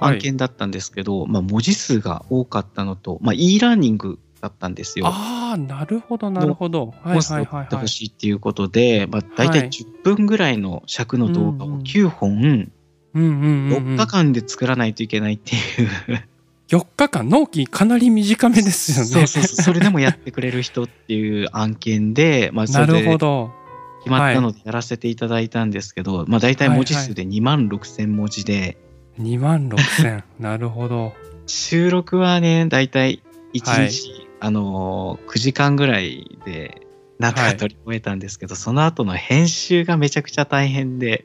[0.00, 5.06] 案件だったんですけど、まあ、文字数が多かったのと、まあ、e ラーニングだったんですよ。
[5.06, 6.94] ああ、なるほど、なるほど。
[7.02, 12.72] はいはいはってほしいっていうことで、まあ、大体はい10分ぐらいの尺の動画をうんうん9本、うん
[13.14, 13.94] うんうん、うん。
[13.94, 16.24] 6日間で作らないといけないっていう、
[16.68, 19.04] 4日間、納期かなり短めですよね。
[19.04, 23.52] そうそうそうそれでもやってくれる人っていう案件で、まあ、そなれでるほど。
[24.00, 28.78] 決まったのでやらせていただいたんですけど、まあ、大体文字数で2万6千文字で、
[29.20, 30.24] 2万6千。
[30.38, 31.12] なるほど。
[31.46, 33.22] 収録はね、大体
[33.54, 36.82] 1はい日、あのー9時間ぐらいで、
[37.18, 41.24] なんとか撮り終えたんですけど、その後の編集がめちゃくちゃ大変で、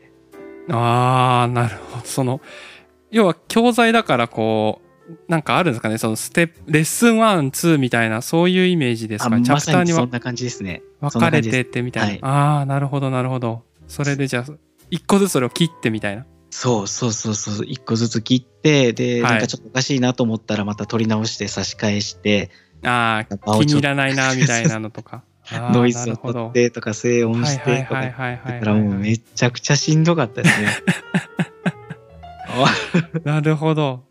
[0.69, 2.05] ああ、なるほど。
[2.05, 2.41] その、
[3.11, 4.85] 要は教材だからこう、
[5.27, 10.81] なんかあるんですかねそのステップ、レッスン1、2みたいな、そういうイメージですあかねチャまプターにはそんな感じですね。
[10.99, 12.09] 分かれてってみたいな。
[12.09, 13.63] はいああ、なるほど、なるほど。
[13.87, 14.53] それでじゃあ、
[14.89, 16.25] 一個ずつそれを切ってみたいな。
[16.57, 22.49] そうそうそうそう、一個ずつ切って、で、はいなんかちょっとおかしいなと思ったらまた撮り直して差し替えして、
[22.81, 25.25] ああ、気に入らないな、みたいなのとか。
[25.51, 30.69] ノイズを取ってとか静音しはいはいてとか、はいはいはいだからもうめちゃくちゃしんどかったですね。
[33.25, 34.05] なるほど。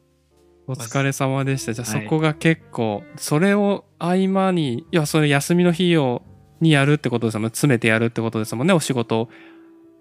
[0.67, 1.73] お疲れ様でした。
[1.73, 6.23] じゃあはいそこが結構、それを合間に、いや、それ休みの日を
[6.61, 7.49] にやるってことですもんね。
[7.49, 9.31] 詰めてやるってことですもんね、お仕事。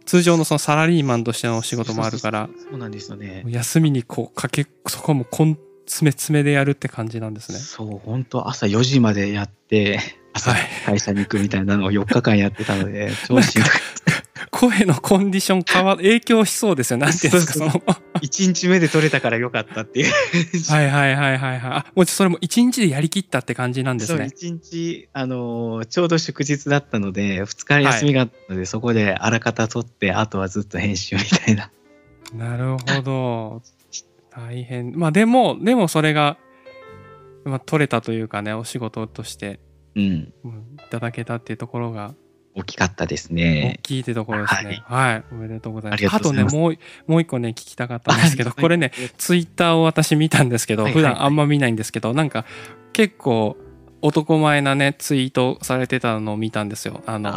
[0.06, 3.44] 通常のそのサラリーマンとしてのお仕事もあるから、そうなんですよね。
[3.48, 7.58] 休みにこうかけ、そこはもうこん詰め詰めでやるって感じなんですね。
[7.58, 10.00] そう、本当朝4時までやって、
[10.34, 14.48] 朝はい会社に行くみたいなのを4日間やってたので、超しんどかった。
[14.52, 16.98] 声のコンディション変わ、影響しそうですよ。
[16.98, 17.84] なんていうんですか、その。
[18.24, 20.14] 1日目で撮れたからよかったっていう。
[20.72, 21.72] はいはいはいはいはい。
[21.72, 24.32] あ、もうそれも一日でやりきったって感じなんですそう、ね。
[24.34, 31.70] 1日、あのーちょうど祝日だったので、2日休みがあったので、そこであらかた撮って、あとはずっと編集みたいな。
[32.34, 33.62] なるほど。
[34.32, 34.98] 大変。
[34.98, 36.38] まあでも、でもそれが、
[37.44, 39.60] まあ取れたというかね、お仕事として、
[39.96, 40.34] うん。
[40.46, 42.16] うん、いただけたっていうところが
[42.56, 43.80] 大きかったです大ね。
[43.84, 44.84] きいってところですね。
[44.86, 45.24] はい。
[45.32, 46.08] おめでとうございます。
[46.16, 52.46] あとね、もう、もう一個ね、聞きたかったんですけど、はいこれね、ツイッターを私見たんですけど、はい普段あんま見ないんですけど、なんか
[52.94, 53.58] 結構
[54.02, 57.02] 男前なね、ツイートされてたのを見たんですよ。
[57.08, 57.34] あの、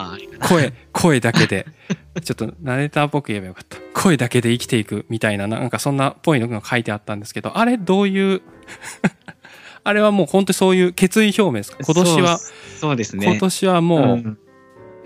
[0.49, 1.67] 声、声だけで。
[2.23, 3.77] ちょっとナレーターっぽく言えばよかった。
[3.95, 8.43] 声だけで生きていくみたいな、なんかそんなっぽいのが書いてあったんですけど、あれどういう、
[9.85, 11.79] あれはもう本当にそういう決意表明ですか？
[11.85, 12.39] 今年は、
[12.81, 13.27] そうですね。
[13.27, 14.39] 今年はもう、うん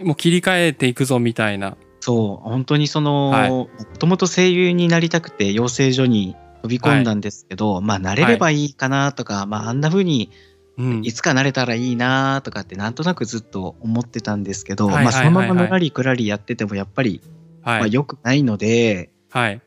[0.03, 1.77] もう切り替えていくぞみたいな。
[2.01, 10.31] そう、本当にその、はいもともと声優になりたくて養成所に飛び込んだんですけど、まあ、慣れればいいかなとか、まあ、あんな風に
[10.79, 17.21] うんいつか慣れたらいいなとかってなんとなくずっと思ってたんですけど、はいはいまあ、そのまはいはいまのらりくらりやっててもやっぱり、
[17.63, 17.93] まあ、はい。
[17.93, 19.61] 良くないので、はい。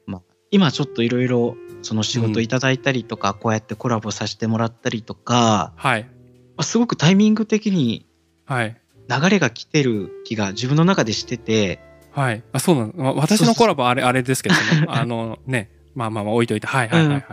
[0.50, 6.04] 今ちょっといろいろその仕事いただいたりとか、こうやってコラボさせてもらったりとか、はい。
[6.04, 6.10] ま
[6.58, 8.08] あ、すごくタイミング的に
[8.46, 8.82] はい。
[9.10, 11.80] 流れが来てる気が自分の中でしてて、
[12.12, 12.44] はい。
[12.52, 12.94] あ、そうなの。
[12.96, 17.26] ま私のコラボあれ、あれですけど、そ のあのね、まあまあまあ置いといて、はいはいはいはい。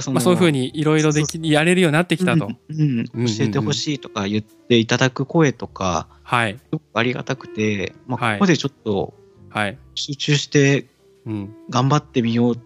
[0.00, 2.46] そまあそういうふうににいろいろでき、やれるようになってきたと。
[2.46, 6.58] うんうんうん教えてほしいとか言っていただく声とか、はい。
[6.94, 9.14] ありがたくて、まあ、はいここでちょっと
[9.50, 9.78] はい。
[9.94, 10.86] 集中して
[11.26, 11.54] うん。
[11.70, 12.58] 頑張ってみようっ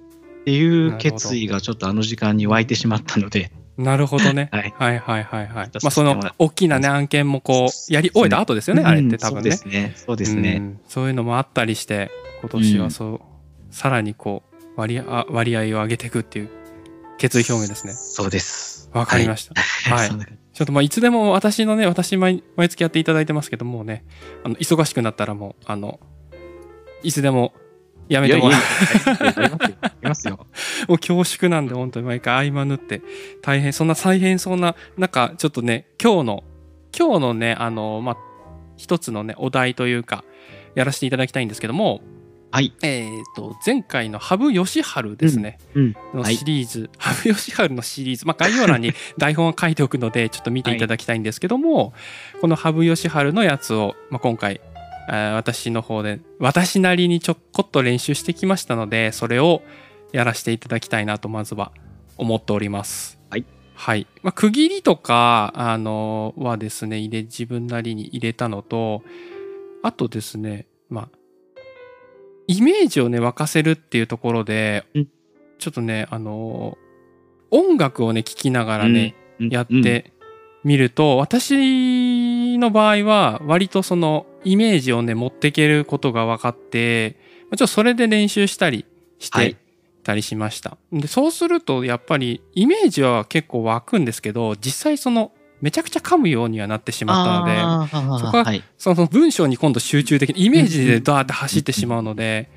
[0.44, 4.49] ていう決意がちょっとあの時間に湧いてしまったので、なるほどね。
[4.53, 5.71] はいはいはいはいはい。
[5.71, 9.51] 出まあその大きなね案件もこうやり終えた後ですよね、あれって多分ね。
[9.51, 9.93] うんそうですね。
[9.97, 10.57] そうですね。
[10.57, 12.11] うんそういうのもあったりして、
[12.41, 13.21] 今年はそう、
[13.71, 16.49] さらにこう割あ割合を上げていくっていう
[17.19, 17.93] 決意表明ですね。
[17.93, 18.91] そうです。
[18.93, 19.55] わかりました。
[19.55, 24.05] たはいちょっとまあいつでも私のね、私毎毎月やっていただいてますけどもうね、
[24.43, 26.01] あの忙しくなったらもう、あの、
[27.05, 27.53] いつでも
[28.09, 28.61] やめてもらう。
[28.61, 30.47] やりますよ。
[30.88, 33.03] もう恐縮なんで本当に毎回合間縫って
[33.42, 36.44] 大変そんな大変そうななんかちょっとね今日の
[36.97, 38.16] 今日のねあのまあ
[38.77, 40.25] 一つのねお題というか
[40.75, 42.01] やらせていただきたいんですけども
[42.51, 42.73] はい。
[42.83, 45.92] えっ、と前回の羽生善治ですね、うん。
[46.14, 51.92] のはいシリーズ、羽生善治のシリーズ、まあ、概要欄に台本を書いておくのでちょっと見ていただきたいんですけども、
[52.40, 54.62] この羽生善治のやつを、まあ、今回
[55.09, 59.62] 私の方で私なりにちょこっと練習してきましたのでそれを
[60.12, 61.73] やらせていただきたいなとまずは
[62.16, 63.18] 思っております。
[63.31, 63.44] はい。
[63.75, 64.07] はい。
[64.23, 69.03] まあ、区切りとか、あのはですね、入れ、自分なりに入れたのと、
[69.83, 71.09] あとですね、まあ、
[72.49, 75.09] イメージをね、沸かせるっていうところで、うん
[75.59, 76.79] ちょっとね、あの
[77.51, 80.12] 音楽をね、聴きながらね、うんやって
[80.62, 88.85] みると、私の場合は割とそのイメージをね持っていけることが分かってまあちょっとそれで練習したり
[89.18, 89.57] して、はい
[90.09, 98.64] たりしましたでそうするとやっぱりイメージは結構湧くんですけど実際そのめちゃくちゃ噛むようにはなってしまったのでそこははい。
[98.79, 102.48] その文章に今度集中的にイメージでダーって走ってしまうので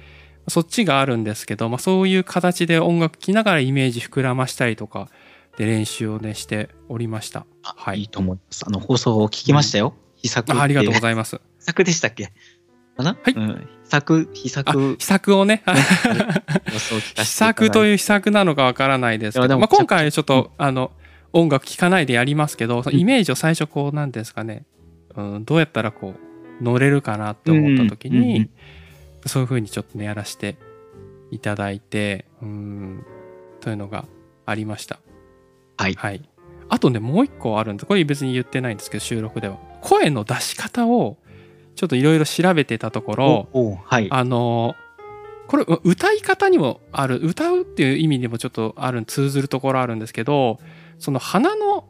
[0.48, 5.10] そっちがあるんですけど、まあ、そういう形で音楽聴きながらイメージ膨らましたりとか
[5.58, 7.46] で練習をねしておりました。
[7.64, 8.64] あはいいいと思います。
[8.66, 9.94] あの、放送を聞きましたよ。
[10.16, 10.52] 秘策。
[10.52, 11.42] あありがとうごいざいます。
[11.62, 11.66] ます。
[11.66, 12.32] 秘策でしたっけ
[12.98, 13.68] かなはいうん。
[13.84, 15.64] 秘策、秘策、秘策をね
[17.16, 17.86] 秘策と。
[17.86, 20.92] いう秘策なのかわからないですけど、まあ、今回ちょっと、あの
[21.34, 24.66] 音楽聴かないでやりますけど、イメージを最初こうなんですかね、
[25.16, 26.16] うん、どうやったらこ
[26.60, 28.50] う乗れるかなって思った時に、うんうんうん
[29.26, 30.58] そういうにちょっとねやらせて
[31.30, 33.06] いただいてうん
[33.60, 34.06] というのが
[34.46, 35.00] ありました。
[35.78, 35.94] はい。
[35.94, 36.28] はい、
[36.70, 41.18] あとねもう一個あるんですこれ別に言ってないんですけど収録では声の出し方を
[41.82, 44.08] ちょっといろいろ調べてたところはい。
[44.12, 44.76] あの
[45.48, 50.60] これ歌い方にもある歌うっていう意味でもちょっとある通ずるところあるんですけど
[51.00, 51.90] その鼻の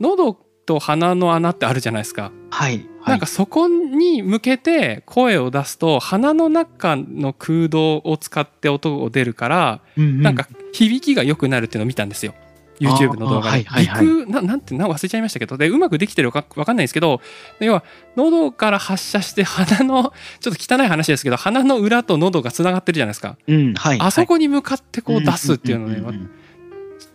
[0.00, 0.34] 喉
[0.66, 2.30] と鼻の穴ってあるじゃないですか。
[2.50, 2.76] はい。
[2.76, 3.26] はいなんか。
[3.26, 12.34] そこに向けて声を出すと鼻の中の空洞を使って音を出るから、うんなんか響きが良くなるっていうのを見たんですよ。
[12.80, 13.64] YouTube の動画で。
[13.64, 17.20] はいはいななんてな忘れちゃいましたけどでうまくできてるかわかんないですけど
[17.60, 17.84] 要は
[18.16, 23.36] 喉から発射して鼻のちょっと汚い話ですけど鼻の裏と喉がつながってるじゃないですか。
[23.46, 23.98] うん、はい。
[24.00, 26.30] あそこに向かってこう出すっていうのをね、んんん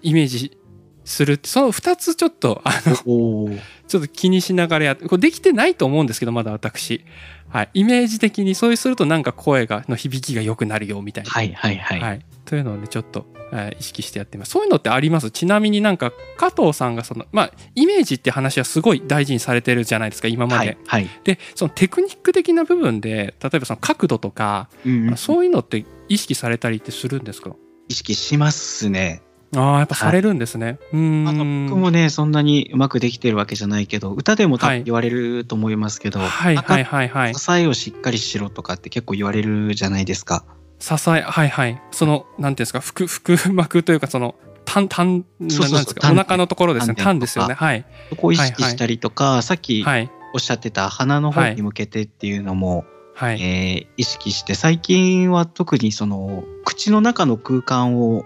[0.02, 0.58] イメージ
[1.06, 3.50] するその2つちょっとあの。
[3.88, 7.06] ちょっと気にしながらやってこれできてないと思うんですけどまだ私、
[7.50, 12.00] はい、イメージ的にそうするとなんか声がの響きが良くなるよみたいな、はいはいはい。
[12.02, 14.52] はいというのをねちょっと、はい意識してやってます。
[14.52, 15.32] そういうのってあります？
[15.32, 20.78] ちなみになんか加藤さんがそのまあイメージって話はすごい大事にされてるじゃないですか今まで、はい。
[20.86, 21.10] はい。
[21.24, 25.18] でそのテクニック的な部分で例えばその角度とか、うんうん。
[25.18, 27.52] そういうのって意識されたりってするんですか？
[27.88, 29.22] 意識しますね。
[29.56, 31.26] ああやっぱされるんですね、うーん。
[31.26, 37.34] あの僕もね、そんなにうまくできてるわけじゃないけど、歌でも言われると思いますけど、はいはいはいはい。
[37.34, 40.44] 支えをしっかりしろとかって結構言われるじゃないですか。
[40.80, 41.82] 支えはいはい。
[41.92, 44.36] そのなんていうんですか腹 腹膜というかその
[44.66, 45.74] 痰痰なそうそうそう。
[45.74, 46.96] なんですか痰お腹のところですね。
[46.96, 47.54] 痰痰ですよね。
[47.54, 47.86] はい。
[48.10, 50.12] そこを意識したりとか、さっきはい。
[50.34, 52.86] おっしゃってた鼻の方に向けてっていうのも、
[53.16, 58.26] はい、えー意識して、最近は特にその口の中の空間を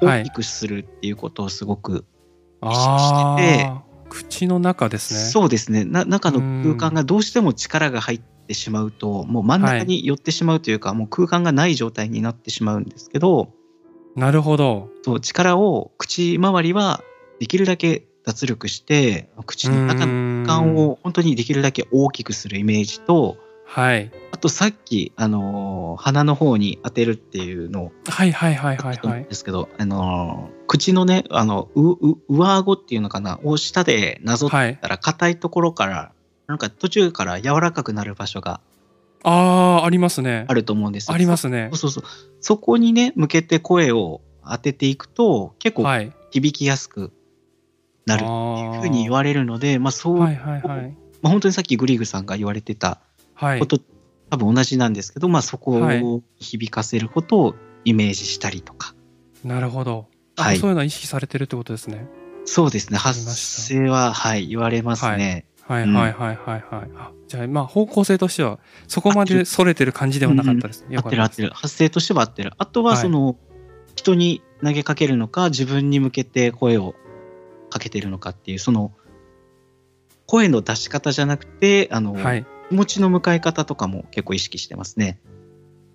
[0.00, 2.04] 大きくするっていうことをすごく
[2.60, 5.20] あ意識してあ口の中ですね。
[5.20, 5.84] そうですね。
[5.84, 13.52] な中の空間がどうしても力が入ってしまうともう真ん中に寄ってしまうというか、もう空間がない状態になってしまうんですけど
[14.16, 14.88] なるほど。
[15.04, 17.02] そう力を口周りは
[17.40, 24.10] できるだけ脱力して口の中の空間を本当にできるだけ大きくするイメージとはい。
[24.32, 29.24] あとさっき、あのー鼻の方に当てるっていうのをはいはいはいはいはい。
[29.24, 34.76] ですけど、あのー口のねあのうう上顎っていうのかなを下でなぞっはい。
[34.76, 36.12] たら硬いところから
[36.46, 38.60] なんか途中から柔らかくなる場所が
[39.24, 40.44] ああありますね。
[40.48, 41.08] あると思うんです。
[41.08, 41.70] よありますね。
[41.72, 42.10] そうそうそう。
[42.40, 46.12] そこにね向けて声を当てていくと結構はい。
[46.30, 47.12] 響きやすく
[48.06, 50.96] なるっていうふうに言われるので、まあそう、はいはいはい。
[51.20, 53.00] まあ、本当にさっきグリーグさんが言われてた
[53.34, 53.60] はい。
[53.60, 53.78] こと、
[54.30, 56.02] 多分同じなんですけど、まあそこはい。
[56.02, 58.94] を響かせることをイメージしたりとか、
[59.44, 60.08] なるほど。
[60.36, 60.58] あ、はい。
[60.58, 62.06] そういうのは意識されてるってことですね。
[62.46, 62.98] そうですね。
[62.98, 63.24] 発
[63.74, 68.58] 声ははい言われますね、うんはいはいはいはいはい、あじゃあまあ方向性としては
[68.88, 71.50] そこまでそれてる感じではなかったですね、合ってる合ってる。
[71.54, 72.52] 発声としては合ってる。
[72.58, 73.00] あとははい。
[73.00, 73.38] その、
[73.96, 76.94] 人に投げかけるのか自分に向けて声を
[77.70, 78.92] かけてるのかっていうその
[80.26, 82.46] 声の出し方じゃなくてあの、はい。
[82.68, 85.20] 気持ちの向かい方とかも結構意識してますね。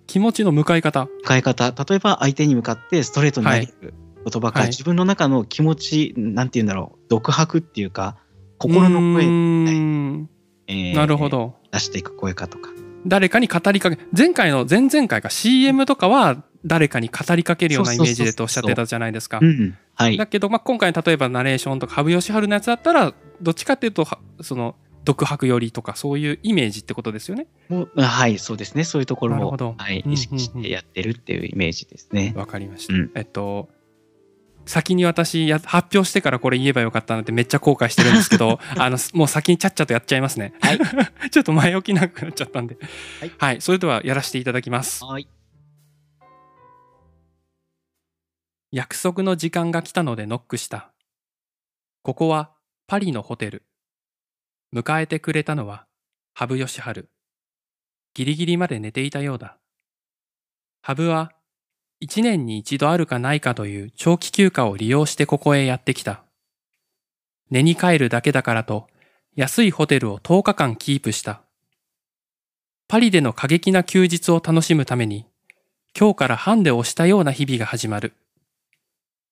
[0.06, 1.06] 気持ちの向かい方。
[1.06, 1.72] 向かい方。
[1.72, 4.68] 例えば相手に向かってストレートに投げる言葉から、はい。
[4.68, 6.98] 自分の中の気持ちなんて言うんだろう。
[7.08, 8.16] 独白っていうか
[8.58, 10.30] 心のう声、ーん。
[10.66, 11.54] えーなるほど。
[11.72, 12.70] 出していく声かとか。
[13.06, 19.40] 誰かに語りかけ前回の前々回か CM とかは誰かに語りかけるようなイメージでとおっしゃってたじゃないですか。
[20.16, 27.46] だけど、まあ、今回例えばナレーションとか羽生善治のやつだったらどっちかっていうとはその独白よりとかそういうイメージってことですよね。
[27.96, 28.84] はいそうですね。
[28.84, 29.74] そういうところをなるほど。
[29.78, 33.10] はい、意識してやってるっていうイメージですね、わかりました、うん。
[33.14, 33.68] えっと
[34.68, 40.52] 先に私や発表してからこれ言えばよかったなってめっちゃ後悔してるんですけど あのもう先にちゃっちゃとやっちゃいますね。
[40.60, 40.78] はい。
[41.30, 42.76] ちょっと前置きなくなっちゃったんで。
[43.18, 43.32] はい。
[43.38, 45.02] はい、それではやらせていただきます。
[45.04, 45.26] はい。
[48.70, 50.92] 約束の時間が来たのでノックした。
[52.02, 52.52] ここは
[52.86, 53.64] パリのホテル。
[54.74, 55.86] 迎えてくれたのは
[56.34, 57.08] 羽生善治。
[58.12, 59.58] ギリギリまで寝ていたようだ。
[60.82, 61.32] 羽生は
[62.00, 66.22] 一年に一度あるかないかという長期休暇を利用してここへやってきた。
[67.50, 68.86] 寝に帰るだけだからと、
[69.34, 71.42] 安いホテルを10日間キープした。
[72.86, 75.26] パリでの過激な休日を楽しむために、
[75.98, 78.12] 今日からハンデをしたような日々が始まる。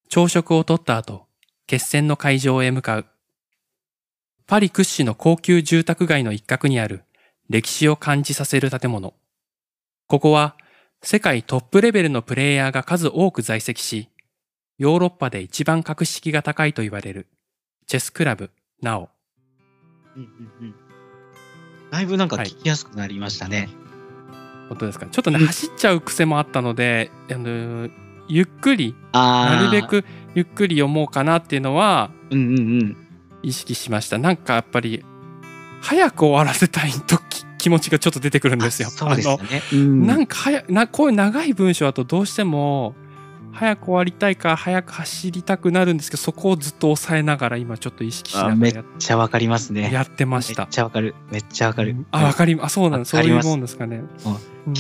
[0.09, 1.27] 朝食をとった後、
[1.67, 3.07] 決戦の会場へ向かう。
[4.47, 7.05] パリ屈指の高級住宅街の一角にある
[7.49, 9.15] 歴史を感じさせる建物。
[10.07, 10.57] ここは
[11.03, 14.09] 世界トップレベルのプレイヤーが数多く在籍し、
[14.79, 17.29] ヨーロッパで一番格式が高いと言われる
[17.87, 18.51] チェスクラブ、
[18.83, 19.09] ナオ。
[20.17, 20.29] うんうん
[20.61, 20.75] うん。
[21.91, 23.69] だいぶなんかはい聞きやすくなりましたね。
[24.69, 25.07] 本当ですか？
[25.07, 27.89] ちょっとね、うん走っちゃう癖もあったので、あの
[28.29, 29.57] ゆっくり、ああ。
[29.57, 29.83] なるべ。
[29.83, 32.97] くゆっくり読もうかなっていうのはうんうんうん。
[33.43, 34.19] 意識しました。
[34.19, 35.05] なんかやっぱり、
[35.81, 38.87] 早く終わらせたいとき気持ちがちょっと出てくるんですよ。
[38.87, 39.37] あそうですね。
[39.73, 42.95] うんのなんか早なこういう長い文章だとどうしても
[43.51, 49.91] 早く終わりたいから早く走りたくなるんですけどそこをずっと抑えながら今ちょっと意識しながあめっちゃわかりますね。
[49.93, 50.67] やってましめった。
[50.67, 51.17] ちゃわかる。
[51.33, 51.97] めっちゃわかる。
[52.13, 53.11] あ、わかりあ、そうなんです。
[53.11, 54.05] そういうもんですかね。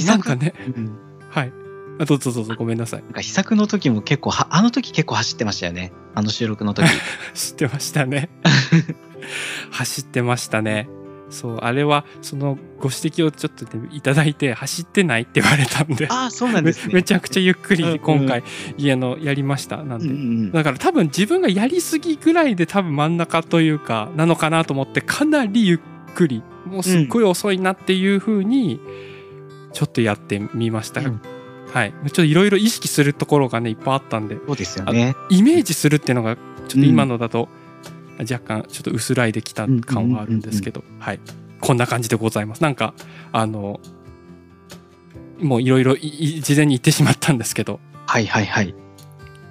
[0.06, 0.96] なんかね、うん
[1.28, 1.52] はい。
[1.98, 3.02] あどうぞどうぞ、ごめんなさい。
[3.02, 5.92] なんか、秘策の時も結構は、あの時結構走ってましたよね。
[6.14, 6.88] あの収録の時。
[7.34, 8.30] 知ってましたね。
[9.70, 10.88] 走ってましたね。
[11.30, 16.94] そう、あれは、そのご指摘をちょっとねいただいて、走ってないって言われたんで、ああ、そうなんめですね。
[16.94, 18.42] めちゃくちゃゆっくり今回、
[18.76, 19.82] 家のやりました。
[19.82, 20.06] なんで。
[20.06, 25.78] うんうんうんだから多分自分がやりすぎぐらいで多分真ん中というかなのかなと思ってかなりゆっ
[26.14, 28.80] くりもうすっごい遅いなっていう風に
[29.72, 31.20] ちょっとやってみました、うん
[31.72, 35.14] はいちょっといろいろ意識するところがねいっぱいあったんでそうですよね。
[35.28, 37.48] イメージするっていうのがちょっと今のだと
[38.20, 40.84] 若干ちょっと薄らいできた感はあるんですけど。
[40.98, 41.20] はい。
[41.60, 42.62] こんな感じでございます。
[42.62, 42.94] なんか
[43.32, 43.80] あの
[45.40, 47.80] もういろいろいい事前に言ってしまったんですけど。
[48.06, 48.74] はいはいはい。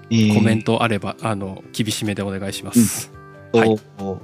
[0.10, 0.34] えー。
[0.36, 3.12] コメントあればあの厳しめでお願いします、
[3.52, 3.80] とはい。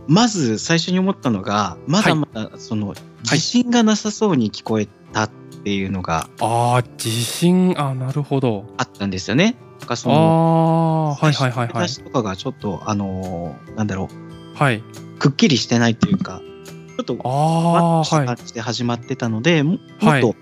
[0.07, 5.29] まず最初に思ったのが、まだまだその自信がなさそうに聞こえたっ
[5.63, 6.29] ていうのが。
[6.39, 8.65] ああ自信あなるほど。
[8.77, 9.55] あったんですよね。
[9.85, 11.69] かそあのあはいはいはいはい。
[11.73, 14.09] 最初の出しとかがちょっとあのーなんだろ
[14.53, 14.77] はい。
[14.77, 14.81] う
[15.19, 16.41] くっきりしてないというか
[16.97, 18.35] ちょっとあわあはいっと感。
[18.45, 20.39] じで始まってたので、もはいもっと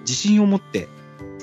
[0.00, 0.88] 自信を持って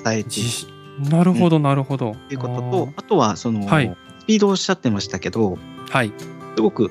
[0.04, 0.68] 伝えていく自信
[1.10, 2.12] なるほどなるほど。
[2.12, 5.58] っていうことと、あとはその、はいスピードをおっしゃってましたけど
[5.90, 6.10] はい
[6.56, 6.90] すごく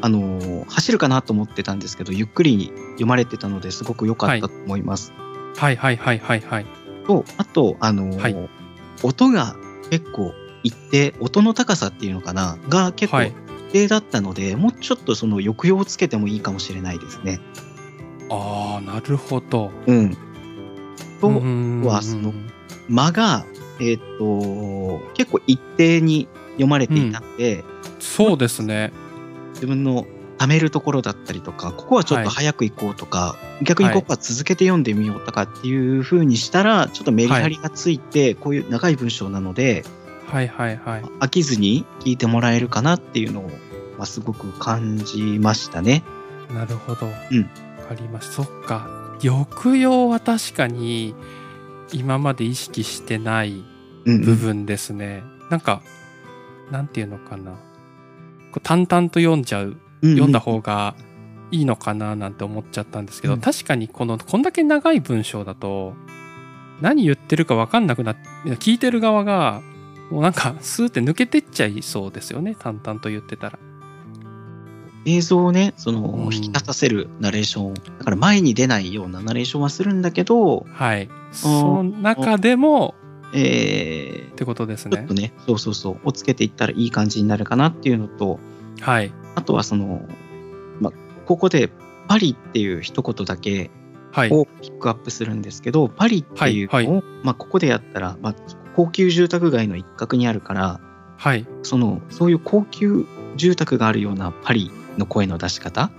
[0.00, 5.12] あのー走るかなと思ってたんですけどゆっくり読まれてたのですごく良かったと思います。
[5.56, 6.66] はいはいはいはいはい。
[7.06, 8.10] とあとあの
[9.04, 9.54] 音が
[9.90, 10.34] 結構
[10.64, 13.30] 一定音の高さっていうのかなが結構
[13.74, 17.40] 定だったので、もうちょっとその抑揚をつけてもいいかもしれないですね。
[18.30, 19.72] ああなるほど。
[19.86, 20.16] うん、
[21.20, 22.32] と、うーんはその
[22.88, 23.44] 間が、
[23.80, 27.64] えっと結構一定に読まれていたので、
[27.98, 28.92] そうですね。
[29.54, 30.06] 自分の
[30.38, 39.84] 貯めるところだったりとかここはちょっとはい早く行こうとか、逆にここは続けて読んでみようとかっていう風にしたらちょっとメリハリがついて、こういう長い文章なので
[40.34, 41.02] はいはいはい。
[41.20, 43.50] 飽きずに聞いてもらえるかなっていうのを、
[43.96, 46.02] まあ、すごく感じましたね。
[46.52, 47.06] なるほど。
[47.06, 48.32] うんわかりました。
[48.32, 48.88] そっか。
[49.22, 51.14] 抑揚は確かに
[51.92, 53.62] 今まで意識してない
[54.06, 55.22] うん部分ですね。
[55.50, 55.82] なんか
[56.70, 57.52] なんていうのかな。
[57.52, 57.58] こ
[58.56, 60.94] う淡々と読んじゃう読んだ方が
[61.50, 65.94] いいのかななんて思っちゃったんですけど、うん確かにこのこんだけ長い文章だと
[66.80, 68.20] 何言ってるか分かんなくなって
[68.56, 69.62] 聞いてる側が
[70.10, 73.58] もうなんかスーって抜けてっちゃいそうですよね淡々と言ってたら。
[75.06, 81.08] 映像をねそうんの引き立たせるナレーション、だから前に出ないようなナレーションはするんだけど、はい。
[81.32, 82.94] その中でも
[83.32, 85.14] えーってことですねちょっと。
[85.14, 88.38] ねそうそうそうをつけていったらいい感じになるかなっていうのと
[88.80, 89.12] はい。
[89.34, 90.02] あとはその、
[90.80, 90.92] まあ、
[91.26, 91.70] ここで
[92.08, 93.70] パリっていう一言だけ
[94.12, 94.30] はい。
[94.30, 98.34] をピックアップするんですけど、パリっていうのを、はいまあ、ここでやったら、まあ、
[98.76, 100.80] 高級住宅街の一角にあるから
[101.16, 101.46] はい。
[101.62, 105.90] そのそういう高級住宅があるようなパリの声の出し方？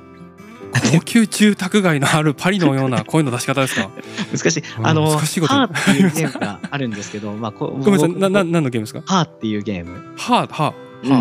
[0.92, 3.90] 高級住宅街のあるパリのような 声の出し方ですか？
[4.32, 4.64] 難しい。
[4.80, 8.10] うんあの、難しいことハーっていうゲームがあるんですけど、まあ、こごめ んなさい。
[8.10, 9.02] 僕な、な、何のゲームですか？
[9.06, 10.14] ハーっていうゲーム。
[10.18, 10.74] はあ、はあ、
[11.04, 11.18] うんは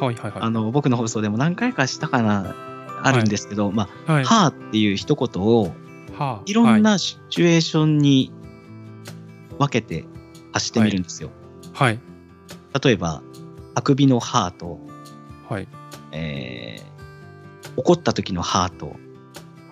[0.00, 0.04] あ。
[0.04, 2.54] はいはいはあの、僕の放送でも何回かしたかな、
[3.02, 4.10] あるんですけど、まい。
[4.12, 4.22] はい。
[4.22, 5.74] あ、ハーっていう一言を、
[6.18, 6.42] はあ。
[6.46, 8.30] いろんなシチュエーションに
[9.58, 10.04] 分けて
[10.52, 11.30] 発してみるんですよ。
[11.72, 11.98] はい。
[12.84, 13.22] 例えば、
[13.74, 14.78] あくびのハーと、
[15.48, 15.68] はい。
[16.12, 16.88] えー
[17.78, 18.96] 怒った時のハーと、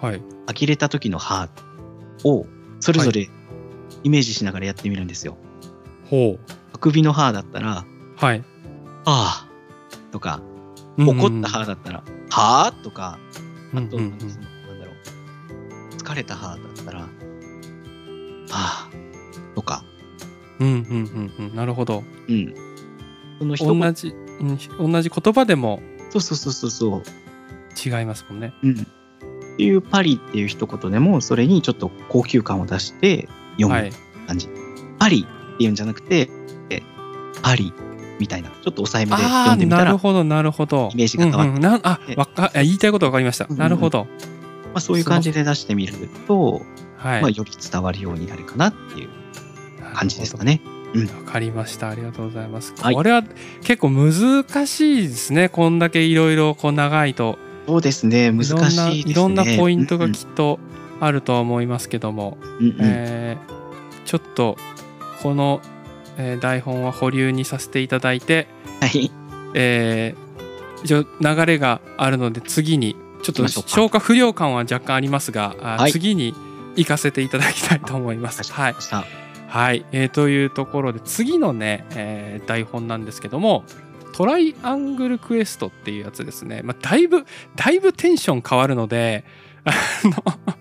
[0.00, 0.22] はい。
[0.46, 2.46] 呆れた時のハーを、
[2.78, 3.28] それぞれ
[4.04, 5.36] イメージしながらやってみるんですよ。
[6.08, 6.52] ほう。
[6.72, 7.84] あくびの歯だったら、
[8.16, 8.44] はい。
[9.04, 10.40] ああとか、
[10.96, 12.72] うん怒った歯だったら、はあ？
[12.82, 13.18] とか、
[13.74, 17.08] あと、なんだろう、疲れた歯だったら、は
[18.50, 18.88] あ？
[19.54, 19.84] とか、
[20.60, 22.04] うんうんうんうんなるほど。
[22.28, 22.54] うん。
[23.40, 24.14] その人同じ、
[24.78, 27.02] うん、同じ言葉でもそうそうそうそうそう。
[27.84, 28.52] 違いますもんね。
[28.62, 28.72] うん。
[28.72, 33.92] っていうパリっていう一言でも、それにちょっと高級感を出して読むはい。
[34.26, 34.48] 感じ。
[34.98, 36.28] パリっていうんじゃなくて、
[36.70, 36.82] え
[37.42, 37.72] パリ
[38.18, 40.90] みたいな、ちょっと抑えめであ読あんでみたら、まなるほどなるほど。
[40.92, 43.44] イメージが変わっうんうんあえわかあ言いたいことわかりました。
[43.46, 44.06] うんうんなるほど。
[44.74, 45.94] あ、そういう感じで出してみる
[46.26, 46.62] と、
[46.96, 47.22] はい。
[47.22, 49.08] まあ、より伝わるようになるかなっていう
[49.94, 50.60] 感じですかね。
[51.26, 51.88] わかりました。
[51.90, 52.74] ありがとうございます。
[52.80, 53.22] はいこれは
[53.62, 55.48] 結構難しいですね。
[55.48, 57.38] こんだけいろいろこう長いと。
[57.66, 58.94] そうですね、難しいですね。
[59.06, 60.58] いろんないろんなポイントがうんきっと
[61.00, 63.56] あるとは思いますけども、うんうんえー
[64.06, 64.56] ちょっと
[65.20, 65.60] この、
[66.16, 68.46] えー台本は保留にさせていただいて、
[68.80, 69.10] はい。
[69.54, 70.26] えー
[70.84, 76.34] 一応流れがあるので次にちょっと消化不良感は若干ありますが、あはい次に
[76.76, 78.52] 行かせていただきたいと思います。
[78.52, 78.74] はい。
[79.48, 83.64] はい、えーというところで次のね、えー台本なんですけども
[84.16, 89.24] トライアングルクエストっていうやつですね、まあ、だいぶだいぶテンション変わるので
[89.64, 89.72] あ
[90.04, 90.56] の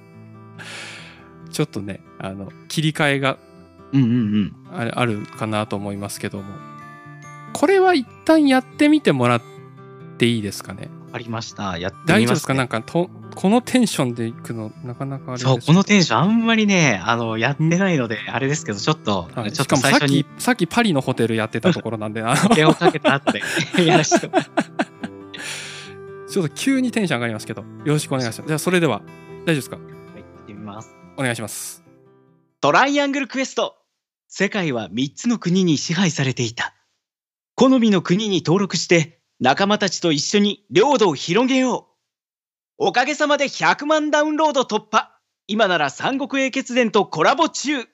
[1.51, 3.38] ちょっとねあの切り替えが
[3.93, 4.56] うんうんうん。
[4.74, 6.43] あれあるかなと思いますけども
[7.53, 9.41] これは一旦やってみてもらっ
[10.18, 10.89] ていいですかね？
[11.14, 11.78] ありました。
[11.78, 12.14] やってみます、ね。
[12.14, 12.53] 大丈夫ですか？
[12.56, 23.41] なんかとこのテンションでいくのなかなかあれそう、このテンションあんまりね、あの、やってないので、あれですけど、ちょっと、はいちょっしかもさっと最初にきさっきパリのホテルやってたところなんであの手をかけた後で
[23.86, 24.29] やらせて
[26.29, 28.47] ちょっと急にテンション上がりますけど、よろしくお願いします。
[28.47, 29.01] じゃあ、それでは、
[29.45, 29.77] 大丈夫ですか。
[29.77, 30.95] はい、やってみます。
[31.17, 31.83] お願いします。
[32.61, 33.75] トライアングルクエスト
[34.27, 36.73] 世界は3つの国に支配されていた。
[37.55, 41.95] 好みの国に登録して仲間たちと一緒に領土を広げよう。
[42.78, 45.11] おかげさまで100万ダウンロード突破。
[45.47, 47.86] 今なら三国英傑伝とコラボ中。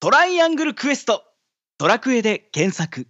[0.00, 1.22] トライアングルクエスト。
[1.78, 3.06] ドラクエで検索。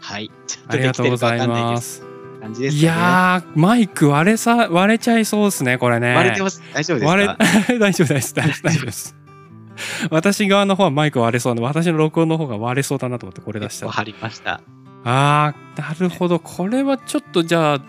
[0.00, 0.30] はい。
[0.46, 2.02] ちょっありがとうございできてるかわかんなまですす。
[2.40, 2.92] 感じですいかね。
[2.92, 6.14] やー、マイク割れさ、割れちゃいそうですね、これね。
[6.14, 6.62] 割れてます。
[6.72, 7.10] 大丈夫ですか？
[7.10, 8.34] 割れ、 大丈夫です。
[8.34, 9.14] 大丈夫です。
[10.10, 13.92] 私側の方はマイク割れそうで、私の録音の方が割れそうだなと思って、これ出したら。
[13.92, 14.62] 貼りました。
[15.04, 16.38] あー、なるほど。
[16.40, 17.80] これはちょっと、じゃあ、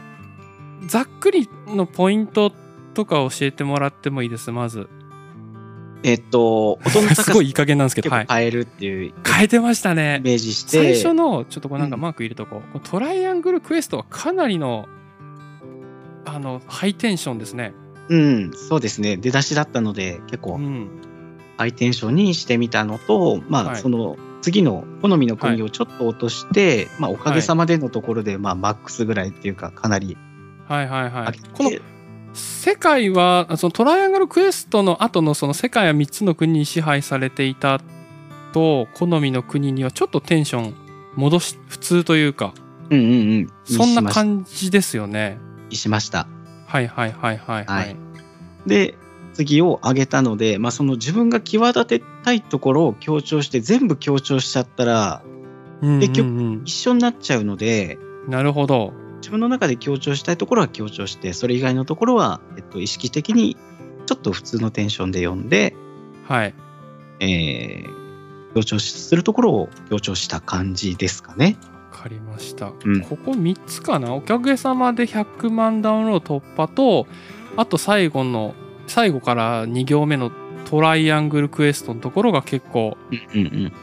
[0.88, 2.52] ざっくりのポイント
[2.94, 4.90] とか教えてもらってもいいです、まず。
[6.04, 10.22] えっと、 音の高さすごいいい加減なんですけど、変えるっていう変えてましたイね。
[10.24, 14.88] メージして、最初のちょっとこうなんかうんマーク入れとこう、こうトライアングルクエストはかなりの
[16.26, 17.74] あのハイテンションですね。
[18.10, 19.18] うん、そうですね。
[19.18, 20.90] 出だしだったので、結う構ん、
[21.58, 30.18] ハイテンションにしてみたのと、まあ、はいその次の好みの国をちょっと落として、まあ、おかげさまでのところで、まあ、マックスぐらいっていうか、かなり
[30.68, 31.40] はいはいはい。
[31.54, 31.72] この
[32.34, 37.82] 世界はそのトライアングルクエストの後のその世界は3つの国に支配されていた
[38.54, 40.76] と好みの国にはちょっとテンション
[41.16, 42.54] 戻し普通というか
[42.92, 43.48] うんうんうん。
[43.64, 45.40] そんな感じですよね。
[45.72, 46.28] しました。
[46.68, 47.96] はいはいはいはいははい
[48.66, 48.70] い。
[48.70, 48.96] で、
[49.34, 57.98] 次を上げたので、まあ、その自分が際立てたいところを強調して、全部強調しちゃったら、うんうん結局うん一緒になっちゃうので、
[58.28, 58.94] なるほど。
[59.22, 63.56] 自分の中で強調したいところは強調して、それ以外のところは、えっと、意識的に
[64.06, 65.76] ちょっと普通のテンションで読んで、
[66.28, 66.54] はい。
[67.20, 68.02] えー
[68.54, 71.58] 強調するところを強調した感じですかね。
[71.92, 77.06] わかりました、うんここ3つかなおかげさまで100万ダウンロード突破と
[77.58, 78.56] あと最後の
[78.88, 80.32] 最後から2行目の
[80.70, 82.98] トライアングルクエストのところが結構
[83.34, 83.74] うんうんうん。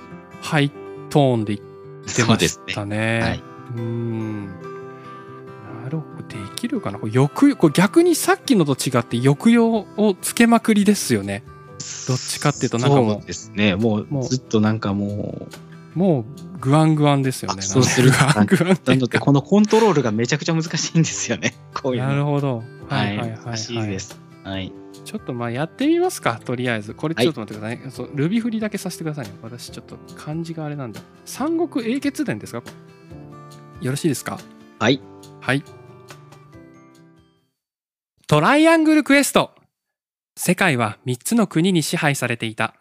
[0.40, 0.70] ハイ
[1.10, 2.58] トーンでいってまし。
[2.74, 3.20] たね。
[3.20, 3.42] はい。
[3.76, 4.67] うーん
[5.88, 6.98] なるほどできるかな？
[6.98, 11.42] これ抑これ逆にさっきのと違って抑揚をつけまくりですよね。
[12.06, 13.74] どっちかっていうとなんかもうそうですね。
[13.74, 15.46] ももううずっとなんかも
[15.94, 17.62] もうグワングワンですよね。
[17.62, 21.54] 爆走するグワングワンなのでこのコントロールがめちゃくちゃ難しいんですよね。
[21.72, 22.08] こういうの。
[22.08, 22.58] なるほど。
[22.88, 23.38] ははいいはいはい、はい。
[23.46, 24.20] 難しいです。
[24.44, 24.72] はい。
[25.04, 26.92] ちょっとまあやってみますか、とりあえず。
[26.92, 27.90] これちょっと待ってくださいね。
[27.90, 29.32] そうルビ振りだけさせてくださいね。
[29.42, 31.00] 私ちょっと漢字があれなんで。
[31.24, 32.62] 三国英傑伝ですか？
[33.80, 34.38] よろしいですか？
[34.80, 35.00] はい。
[35.40, 35.62] はい。
[38.30, 39.52] トライアングルクエスト
[40.36, 42.74] 世界は3つの国に支配されていた。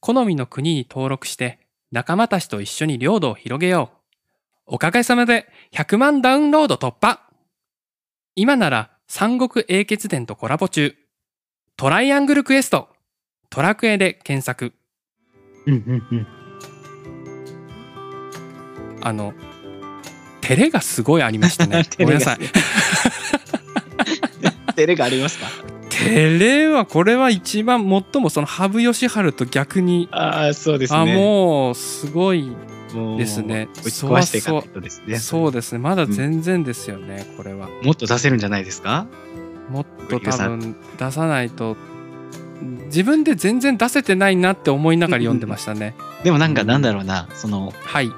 [0.00, 1.58] 好みの国に登録して
[1.92, 4.76] 仲間たちと一緒に領土を広げよう。
[4.76, 7.20] おかげさまで100万ダウンロード突破
[8.36, 10.96] 今なら三国英傑伝とコラボ中。
[11.76, 12.88] トライアングルクエスト
[13.50, 14.72] トラクエで検索。
[15.66, 16.26] うんうんうん。
[19.02, 19.34] あの
[20.40, 22.38] 照れがすごいありましたね ごめんなさい
[24.80, 25.46] 照れがありますか？
[25.90, 27.80] 照れはこれは一番
[28.12, 30.98] 最もその羽生善治と逆にああ、そうですね。
[30.98, 32.50] あもうすごい
[33.18, 35.18] ですね打ち壊していかないとですね。
[35.18, 39.06] そうですねまだ全然ですよね、これはもっと出せるんじゃないですか
[39.68, 41.76] もっと多分出さないと
[42.86, 48.10] 自分で全然出せてないなって思いながら読んでましたね、でもなんかなんだろうな、その、はい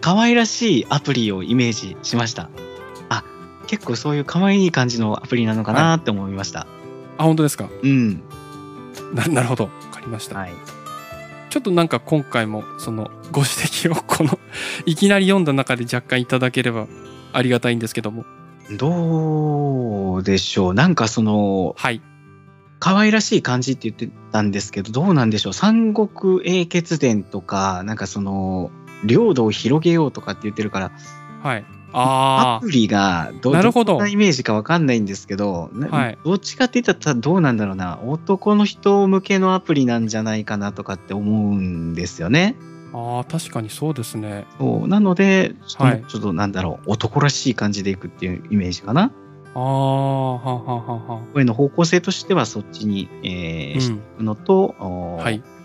[0.00, 2.48] 可愛らしいアプリをイメージしました。
[3.70, 6.66] あ、結構そういう可愛い感じのアプリなのかなって思いました。
[7.18, 7.68] あ本当ですか？
[7.82, 8.22] うん。
[9.14, 10.52] ななるほど分かりました、はい。
[11.50, 14.38] ちょっとなんか今回もそのご指摘をこの
[14.86, 16.86] いきなり読んだ中で若干いただければ
[17.32, 18.24] ありがたいんですけども
[18.78, 20.74] どうでしょう？
[20.74, 22.00] なんかその、はい
[22.82, 25.52] 可愛らしい感じって言ってたんですけど、どうなんでしょう？
[25.52, 28.70] 三国英傑伝とか、なんかその、
[29.04, 30.92] 領土を広げようとかって言ってるから、
[31.42, 33.94] はいあアプリがどなるほど。
[33.94, 36.18] どんなイメージかわかんないんですけど、なはい。
[36.24, 38.00] どっちかって言ったらどうなんだろうな。
[38.04, 42.56] 男の人向けのアプリなんじゃないかなとかって思うんですよね。
[42.92, 44.46] ーあー確かにそうですね。
[44.58, 44.88] そう。
[44.88, 46.04] なのでちょっと,、はい。
[46.08, 46.92] ちょっとなんだろう。
[46.92, 49.12] 男らしい感じでいくっていうイメージかな。
[49.52, 55.42] ああはははは声の方向性としてはそっちに、えーしていうんくのと、おはい。
[55.44, 55.59] あ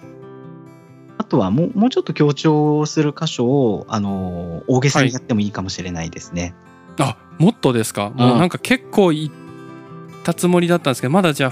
[1.25, 6.53] とはもうもうちょっと強調する箇所を、あのー大げさにやってもいいかもしれないですね。
[6.97, 8.11] あもっとですか？
[8.11, 11.51] もうなんか結構いったつもりだったんですけどまだじゃあ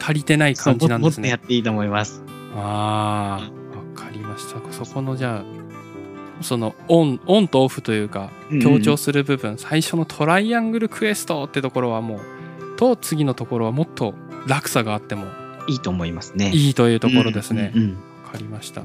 [0.00, 1.30] 足りてない感じなんですね。
[1.30, 2.22] もっとやっていいと思います。
[2.54, 4.60] ああわかりました。
[4.72, 5.44] そこのじゃあ
[6.42, 8.62] そのオンオンとオフというかうんうん。
[8.62, 12.20] 強調する部分、最初のトライアングルクエストってところはもう
[12.76, 14.14] と次のところはもっと
[14.46, 15.26] 落差があっても
[15.66, 16.50] いいと思いますね。
[16.52, 17.72] いいというところですね。
[17.74, 17.96] うんうんうん。
[18.24, 18.82] わかりました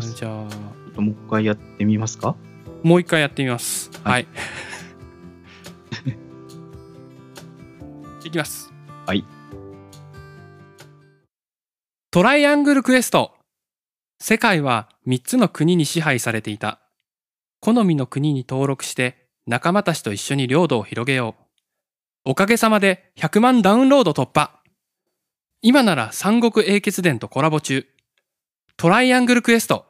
[0.00, 0.48] じゃあ。
[0.48, 0.58] ちょ
[0.90, 2.34] っともう一回やってみますか？
[2.82, 3.90] もう一回やってみます。
[4.02, 4.26] ははい。
[8.24, 8.72] いきます。
[9.06, 9.24] はい。
[12.10, 13.34] トライアングルクエスト。
[14.20, 16.80] 世界は3つの国に支配されていた。
[17.60, 22.30] 好みの国に登録して仲間たちと一緒に領土を広げよう。
[22.30, 24.60] おかげさまで100万ダウンロード突破。
[25.62, 27.86] 今なら三国英傑伝とコラボ中。
[28.76, 29.86] トライアングルクエスト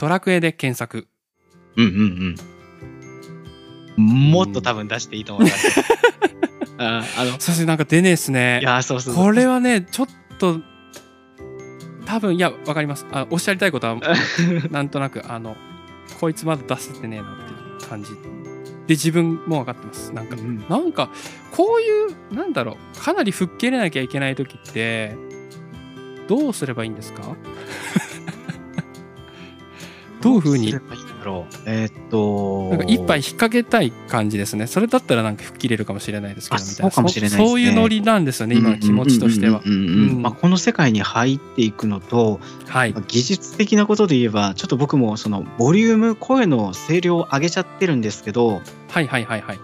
[0.00, 1.06] ドラクエで検索。
[1.76, 2.36] うんうん
[3.98, 4.30] うん。
[4.32, 5.80] もっと多分出していいと思います。
[6.78, 8.60] ああの、そしてなんか出ねえっすね。
[8.62, 10.60] いや、そうそうこれはねちょっと
[12.06, 13.06] 多分いやわかります。
[13.12, 13.98] あおっしゃりたいことは
[14.72, 15.54] なんとなくあの
[16.18, 18.10] こいつまだ出せてねえなっていう感じ。
[18.86, 20.12] で自分も分かってます。
[20.14, 20.64] なんかうん。
[20.68, 21.10] なんか
[21.52, 22.98] こういうなんだろう。
[22.98, 25.14] かなり吹っ切れなきゃいけない時って
[26.26, 27.36] どうすればいいんですか？
[30.20, 30.74] どういうふうに。
[31.66, 34.66] えーっと、なんか一杯引っ掛けたい感じですね。
[34.66, 36.90] それだったらなんか吹っ切れるかもしれないですけどあみたいな。
[36.90, 37.48] そうかもしれないですね。
[37.48, 39.62] そういうノリなんですよね今の気持ちとしては。
[39.64, 42.92] まあ、この世界に入っていくのと、はい。
[42.92, 49.58] まあ技術的なことで言えば、ちょっと僕もそのボリューム、声の声量を上げちゃってるんですけど、はいはいはいはい。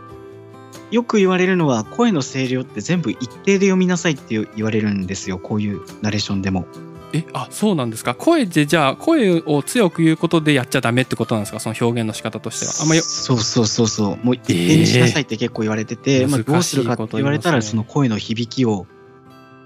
[0.90, 6.66] よく言われるのは、声の声量って全部一定で読みなさいって言われるんですよ、こういうナレーションでも。
[7.12, 8.14] えあそうなんですか。
[8.14, 11.60] 声でじゃあ声を強く言うことでやっちゃダメってことなんですか？
[11.60, 12.72] その表現の仕方としては。
[12.82, 13.02] あんまよ。
[13.02, 14.24] そうそうそうそう。
[14.24, 16.28] もう一定にしなさいって結構言われてて、えー。
[16.28, 18.86] まあ、どうするかって言われたら、その声の響きを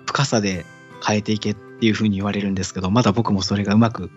[0.07, 0.67] 深さで
[1.07, 4.11] 変えていけっていうふうに言われるんですけど、まだ僕もそれがうまく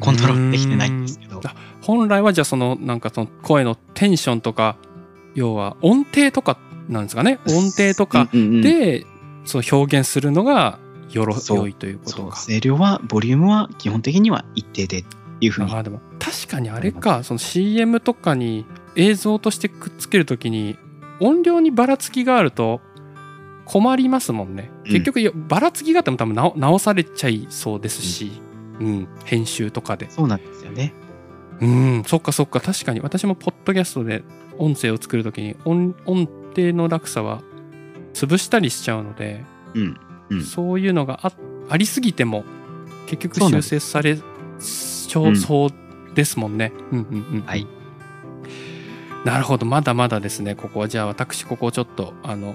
[0.00, 1.40] コントロールできてないんですけど。
[1.82, 4.76] 本来はじゃあそのなんかその声のテンションとか
[5.34, 6.58] 要は音程とか
[6.88, 7.38] なんですかね？
[7.48, 9.06] 音程とかうんうんうんで
[9.44, 10.80] その表現するのが
[11.10, 15.72] よろ良いということか声量はボリュームは基本的には一定でっていうふうに。
[15.72, 20.78] あでも確かにあれかその CM とかに映像としてくっつけるときに
[21.20, 22.80] 音量にばらつきがあると
[23.64, 24.70] 困りますもんね。
[24.84, 24.92] うん。
[24.92, 28.40] 結局ばらつきがあっても多分直直されちゃいそうですし、
[28.80, 29.08] うん。
[29.24, 30.10] 編集とかで。
[30.10, 30.94] そうなんですよね。
[31.60, 32.60] うんそっかそっか。
[32.60, 33.00] 確かに。
[33.00, 34.22] 私もポッドキャストで
[34.58, 37.42] 音声を作るときに音音程の落差は
[38.14, 39.44] 潰したりしちゃうので、
[39.74, 39.96] うん。
[40.30, 41.32] うんそういうのがあ
[41.68, 42.44] ありすぎても
[43.06, 44.18] 結局修正され
[44.58, 45.70] そううんそう
[46.14, 46.72] ですもんね。
[46.92, 47.66] うんうんうんはい
[49.24, 52.54] なるほどまだまだですねここはじゃあ私ここをちょっとあの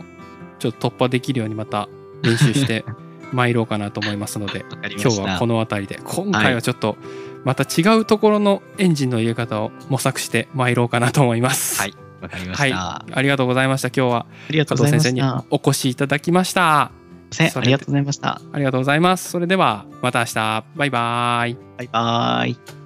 [0.58, 1.90] ちょっと突破できるようにまた
[2.22, 2.86] 練習して
[3.34, 4.66] 参ろうかなと思いますので。
[4.98, 6.98] 今日はこの辺りで今回はちょっと
[7.44, 11.80] また違うところのエンジンの入れ方を模索して参ろうかなと思います。
[11.82, 12.74] はいわかりまはい。
[12.74, 14.26] ありがとうございました今日は
[14.66, 15.22] 加藤先生に。
[15.50, 17.01] お越しいただきました。
[17.32, 18.42] せんありがとうございました。
[18.52, 19.30] ありがとうございます。
[19.30, 20.64] それではまた明日。
[20.76, 21.58] バイバイ。
[21.78, 22.81] バイバーイ。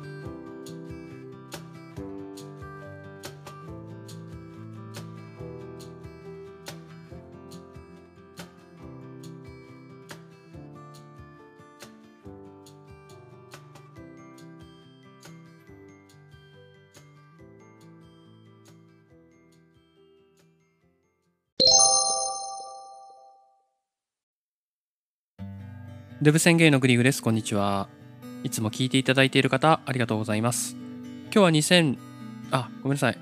[26.26, 27.22] デブ宣言のグリグです。
[27.22, 27.88] こんにちは。
[28.44, 30.76] いつも聞いていただいている方、ありがとうございます。
[31.26, 31.98] 今日は2000、
[32.50, 33.18] あ、ごめんなさい。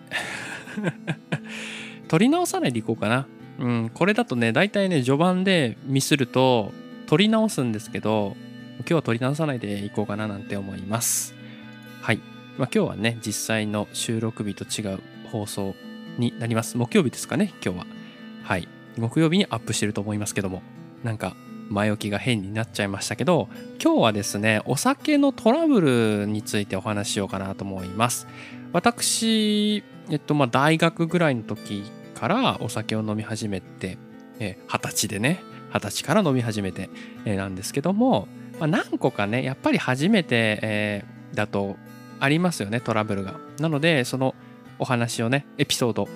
[2.08, 3.28] 取り直さないでいこうかな。
[3.60, 6.72] うん、これだとね、大体ね、序盤でミスると、
[7.06, 8.38] 取り直すんですけど、
[8.78, 11.36] 今日は取り直さないでいこうかななんて思います。
[12.02, 12.20] はい。
[12.58, 15.76] まあ、今日はね、実際の収録日と違う放送
[16.18, 16.78] になります。
[16.78, 17.88] 木曜日ですかね、今日は。
[18.44, 18.70] はい。
[18.98, 20.62] 木曜日にアップしてると思いますけども、
[21.04, 21.36] なんか
[21.74, 23.50] 前置きが変になっちゃいましたけど
[23.84, 28.28] 今日はですねお酒のトラブルについてお話ししようかなと思います。
[28.72, 31.84] 私えっとまあ大学ぐらいの時
[32.16, 33.98] からお酒を飲み始めて
[34.40, 35.44] 二十、歳でね
[35.74, 36.90] 二十歳から飲み始めて、
[37.26, 38.28] えなんですけども、
[38.60, 41.78] まあ、何個かねやっぱり初めて、えー、だと
[42.20, 43.36] ありますよねトラブルが。
[43.60, 44.36] なのでその
[44.80, 46.08] お話をねエピソード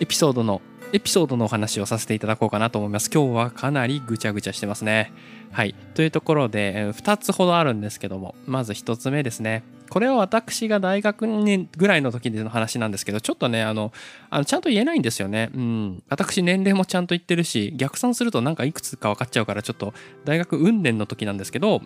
[0.00, 0.60] エピソードの
[0.92, 3.10] エピソードのお話をさせていただこうかなと思います。
[3.12, 5.12] 今日はかなりぐちゃぐちゃしてますね。
[5.50, 5.74] はい。
[5.94, 9.64] というところで、2つほどあるんですけども、まず1つ目ですね。
[9.90, 13.92] これは私が大学年ぐらいの時での話なんですけど、ちょっとね、あの、
[14.30, 15.50] あのちゃんと言えないんですよね。
[15.54, 16.02] うん。
[16.08, 19.92] 私年齢もちゃんと言ってるし、逆算するとなんかいくつか分かっちゃうから、ちょっと
[20.24, 21.82] 大学運年の時なんですけど、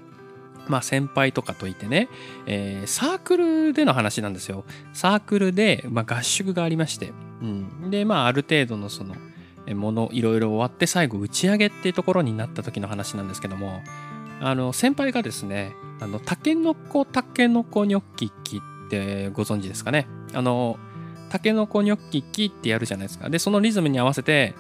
[0.69, 2.09] まあ先輩とかといてね、
[2.47, 4.65] えー、サークルでの話なんですよ。
[4.93, 7.13] サークルで、まあ、合宿がありまして、
[7.43, 9.15] うん、でまあある程度のその
[9.75, 13.81] ものいろいろ終わって最後打ち上げっていうところになった時の話なんですけども
[14.41, 20.07] あの先輩がですねあのタケノコタケノコニョッキッキってご存知ですかね？
[20.33, 20.79] あの
[21.29, 23.29] タケノコニョッキッキってやるじゃないですか。
[23.29, 24.55] でそのリズムに合わせて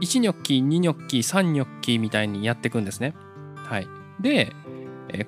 [0.00, 3.14] 1ニョッキ2ニョッキ3ニョッキみたいにやっていくんですね。
[3.56, 3.88] はい。
[4.20, 4.52] で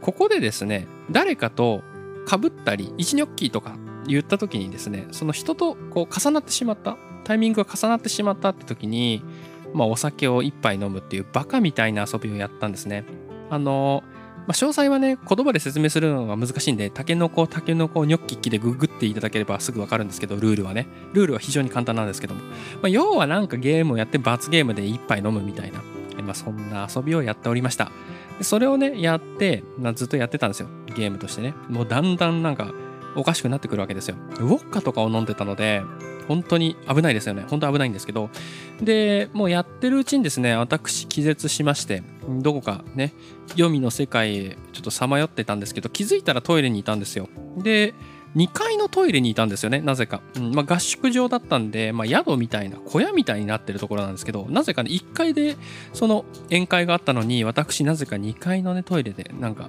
[0.00, 1.82] ここでですね誰かと
[2.26, 3.76] かぶったり1ニョッキとか
[4.06, 9.22] 言った時にですねその人とこう重なってしまったタイミングが重なってしまったって時に、
[9.72, 13.04] まあ、お酒を一杯飲むっていうバカみたいな遊びをやったんですね。
[13.50, 14.02] あの
[14.46, 20.86] まあ、詳細はね言葉で説明するのが難しいんでタケノコタケノコニョッキッキでググっていただければすぐわかるんですけどルールはね。
[21.12, 22.48] ルールは非常に簡単なんですけども、ま
[22.84, 25.82] あ、要はなんかゲームをやって罰ゲームで一杯飲むみたいな、
[26.22, 27.90] まあ、そんな遊びをやっておりました。
[28.42, 30.68] それをねやって、まあ、ずっとやってたんですよ。
[30.94, 31.54] ゲームとしてね。
[31.70, 32.72] もうだんだんなんか
[33.16, 34.16] おかしくなってくるわけですよ。
[34.38, 35.82] ウォッカとかを飲んでたので、
[36.28, 37.44] 本当に危ないですよね。
[37.48, 38.30] 本当危ないんですけど。
[38.80, 43.12] で、もうやってるうちにですね、私気絶しまして、どこかね、
[43.56, 47.28] 黄泉の世界へちょっとさまよってたんですけど、気づいたらトイレにいたんですよ。
[47.58, 47.94] で、
[48.36, 50.20] 2階のトイレにいたんですよね、なぜか。
[50.36, 55.56] うんまあ、合宿場だったんで、まあ、宿みたいな、小屋みたいになってるところなんですけど、なぜかね、1階で
[55.92, 59.68] その宴会があったのに、私、なぜか2階のね、トイレで、なんか、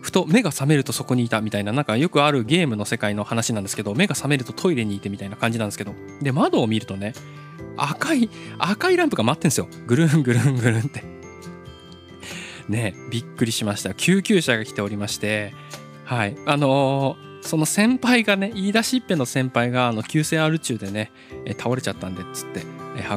[0.00, 5.94] ふと目が覚めるとそこにいたみたいななんかよくあるゲームの世界の話なんですけど目が覚めるとトイレにいてみたいな感じなんですけど。
[6.22, 7.14] で窓を見るとね
[7.76, 9.68] 赤い赤いランプが待ってんですよ。
[9.86, 11.04] ぐるんぐるんぐるんって。
[12.68, 13.94] ねびっくりしました。
[13.94, 15.54] 救急車が来ておりまして。
[16.04, 16.36] はい。
[16.46, 21.10] あのーその先輩がね言い出しっぺの先輩があの急性アル中でね
[21.58, 22.62] 倒れちゃったんでっつって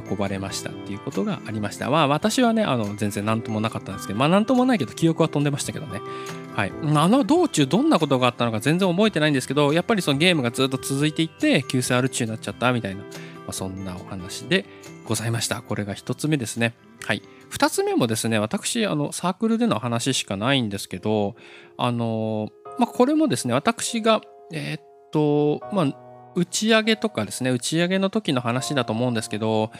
[0.09, 1.89] 運ばれましたっていうことがありました。
[1.89, 4.19] まあ私はねあの全然何ともなかったんですけど。
[4.19, 5.99] まあ何ともないけど記憶は飛んでましたけどね。
[6.55, 6.73] はい。
[6.95, 13.07] あの道中どんなことがあったのか全然覚えてないんですけどやっぱりそのゲームがずっと続いていって急性アル中になっちゃったみたいな、ま
[13.49, 14.65] あ、そんなお話で
[15.05, 15.61] ございました。
[15.61, 16.73] これが1つ目ですね。
[17.03, 17.21] はい。
[17.51, 21.35] 2つ目もですね私あのサークルでの話しかないんですけど
[21.77, 22.49] あの
[22.79, 26.03] まあ、これもですね私がえー、っとまあ
[26.35, 29.71] 打ち上げとかですね打ち上げの時の話だと思うんですけど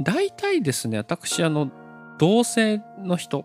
[0.00, 1.70] 大体ですね私あの
[2.18, 3.44] 同性の人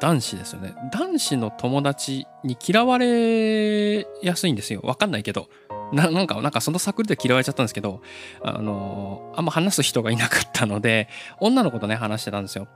[0.00, 0.74] 男子ですよね。
[0.92, 4.80] 男子の友達に嫌われやすいんですよ。
[4.82, 5.48] わかんないけど。
[5.92, 8.00] ななんかなんかそのサークルで嫌われちゃったんですけど
[8.44, 11.08] あのあんま話す人がいなかったので
[11.40, 12.68] 女の子とね話してたんですよ。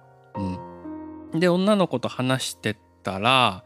[1.33, 3.65] うん、で女の子と話してたら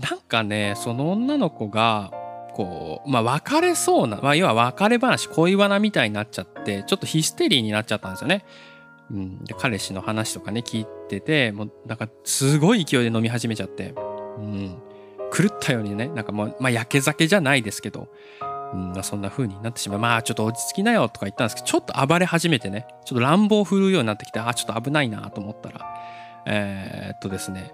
[0.00, 2.12] なんかねその女の子が
[2.54, 8.44] こうまあ別れそうな、まあ、要は別れ話恋バナみたいになっちゃってちょっとヒステリーになっちゃったんですよね。
[9.12, 13.94] うん、で彼氏の話とかね聞いてててもうなんかすごい勢いで飲み始めちゃって、
[14.38, 14.78] うん、
[15.34, 18.08] 狂ったようにねなんかもう、まあ、焼け酒じゃないですけど、
[18.74, 19.98] うん、そんな風になってしまう。
[19.98, 25.86] まあちょっと落ち着きなよとか言ったんですけどちょっと暴れ始めてねちょっと乱暴振るうようになってきてあちょっと危ないなと思ったら
[26.46, 27.72] えー、っとですね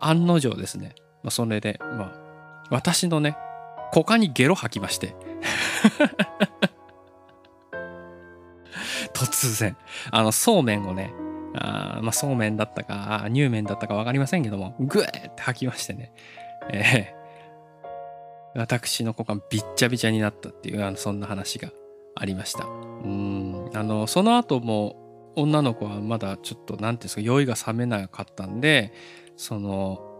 [0.00, 3.36] 案の定ですね、まあ、それでまあ私のね
[3.92, 5.14] 股間にゲロ吐きまして。
[9.12, 9.76] 突然。
[10.10, 11.12] あのそうめんをね
[11.54, 16.12] あまあそうめんだったか乳麺だったか分かりませんけどもぐーって吐きましてね、
[16.70, 21.70] えー、 私の股間びっちゃびちゃになったっていうあのそんな話が
[22.14, 22.64] ありました。
[22.64, 22.68] う
[23.06, 24.96] んあのその後も
[25.34, 28.92] 女の子はまだちょっとなんていうんですか酔いが冷めなかったんで
[29.36, 30.11] その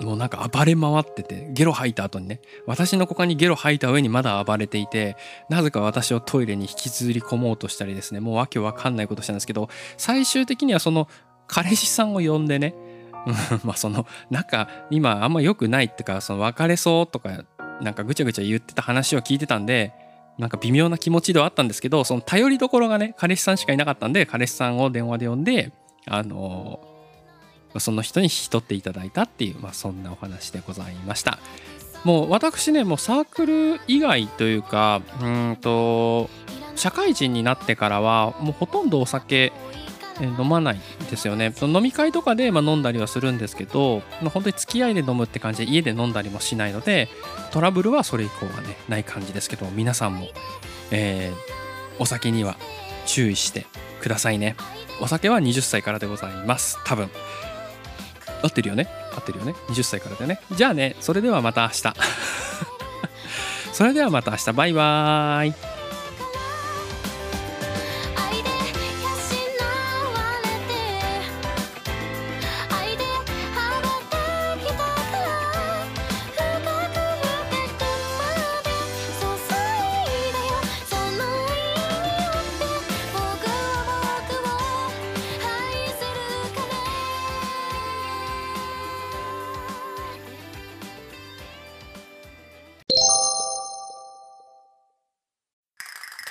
[0.00, 5.16] もうなんか暴れ回ってて、ゲロ吐いた後にね、私の股間にゲロ吐いた上にまだ暴れていて、
[5.48, 11.08] なぜか私をトイレに引きずり込もうとしたりですね、もうわけわかんないことしたんですけど、最終的にはその
[11.46, 12.74] 彼氏さんを呼んでね、
[13.64, 17.44] まあその、仲、今あんま良くないってか、その別れそうとか、
[17.80, 19.92] なんかぐちゃぐちゃ言ってた話を聞いてたんで、
[20.38, 25.72] なんか微妙な気持ちではあったんですけど、その頼りどころがね、彼氏さんしかいなかったんで、彼氏さんを電話で呼んで、
[26.06, 26.80] あの
[27.78, 31.38] その人に引き取っていただいたっていう、まあ、そんなお話でございました。
[32.04, 36.30] もう私ねもうサークル以外というかうんと
[36.74, 39.52] 社会人になってからはもうほとんどお酒
[40.20, 41.52] 飲まないですよね。
[41.62, 47.08] 飲み会とかで飲んだりはするんですけど本当に付き合いで飲むって感じで家で飲んだりもしないので
[47.52, 50.26] トラブルはそれ以降はねない感じですけど皆さんも、
[50.90, 52.56] えー、お酒には
[53.06, 53.66] 注意して
[54.00, 54.56] くださいね。
[55.02, 56.78] お酒は20歳からでございます。
[56.84, 57.10] 多分。
[58.42, 58.88] 合ってるよね？
[59.16, 60.40] 合ってるよね？20歳からだよね？
[60.52, 61.82] じゃあねそれではまた明日。
[63.72, 64.52] それではまた明日。
[64.52, 65.79] バイバーイ。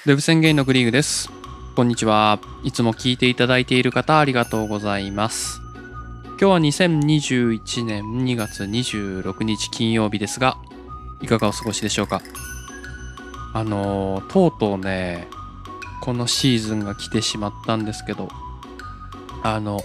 [0.09, 1.29] ウェブ宣言のグリーグです。
[1.75, 2.39] こんにちは。
[2.63, 5.61] いつも聞いていただいている方ありがとうございます。
[6.29, 10.57] 今日は2021年2月26日金曜日ですが、
[11.21, 12.23] いかがお過ごしでしょうか？
[13.53, 15.27] あのとうとうね、
[16.01, 18.29] このシーズンが来てしまったんですけど、
[19.43, 19.79] あの、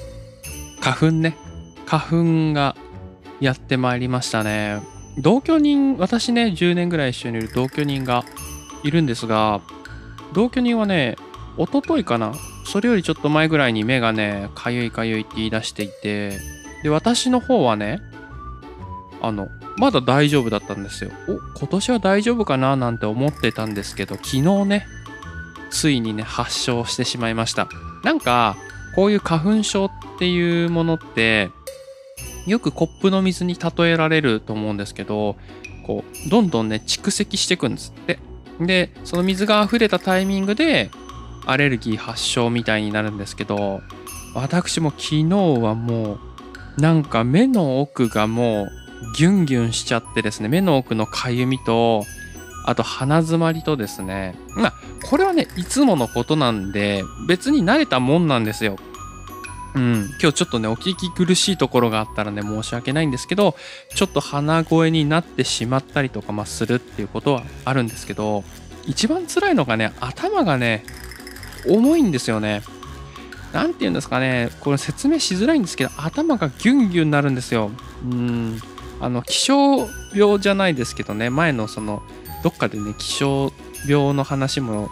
[0.80, 1.36] 花粉ね、
[1.84, 2.76] 花粉が
[3.40, 4.80] やってまいりましたね。
[5.18, 8.24] 同居人、私ね、10年ぐらい一緒にいる同居人が
[8.84, 9.60] いるんですが、
[10.34, 11.16] 同居人はね、
[11.56, 12.32] おとといかな、
[12.64, 16.38] それよりちょっと前ぐらいに目がね、かゆいかゆいって言い出していて、
[16.82, 18.00] で、私の方はね、
[19.22, 21.10] あの、まだ大丈夫だったんですよ。
[21.28, 24.86] お、今年は大丈夫かななんて思ってたんですけど、昨日ね、
[25.70, 27.68] ついにね、発症してしまいました。
[28.02, 28.56] なんか、
[28.94, 31.50] こういう花粉症っていうものって、
[32.46, 35.36] よくコップの水に例えられると思うんですけど、
[35.86, 38.18] こう、どんどんね、蓄積していくんですって。
[38.60, 40.90] でその水が溢れたタイミングで
[41.46, 43.80] アレルギー発症みたいになるんですけど
[44.34, 45.24] 私も昨日
[45.60, 46.18] はも
[46.78, 48.68] うなんか目の奥がもう
[49.16, 52.02] ギュンギュンしちゃってですね目の奥のかゆみと
[52.66, 54.34] あと鼻づまりとですね。
[54.56, 54.74] まあ
[55.04, 58.76] これはねいつものことなんで別に慣れたもんなんですよ。
[59.74, 63.56] うん、今日ちょっとね、お聞き苦しいところがあったらね、申し訳ないんですけど、
[63.94, 68.44] ちょっと鼻声になってしまったりとか、まあ、するっていうことはあるんですけど、
[68.86, 70.84] 一番辛いのがね、頭がね、
[71.68, 72.62] 重いんですよね。
[73.52, 77.70] なんて言うんですかね、これ説明しづらいんですけど、頭がギュンギュンなるんですよ。
[78.04, 78.60] うん、
[79.00, 82.02] あの、気象病じゃないですけどね、前のその、
[82.42, 83.52] どっかでね、気象
[83.88, 84.90] 病の話も、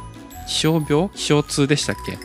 [0.49, 1.09] 気象病？
[1.11, 2.19] 気象痛でしたっけ？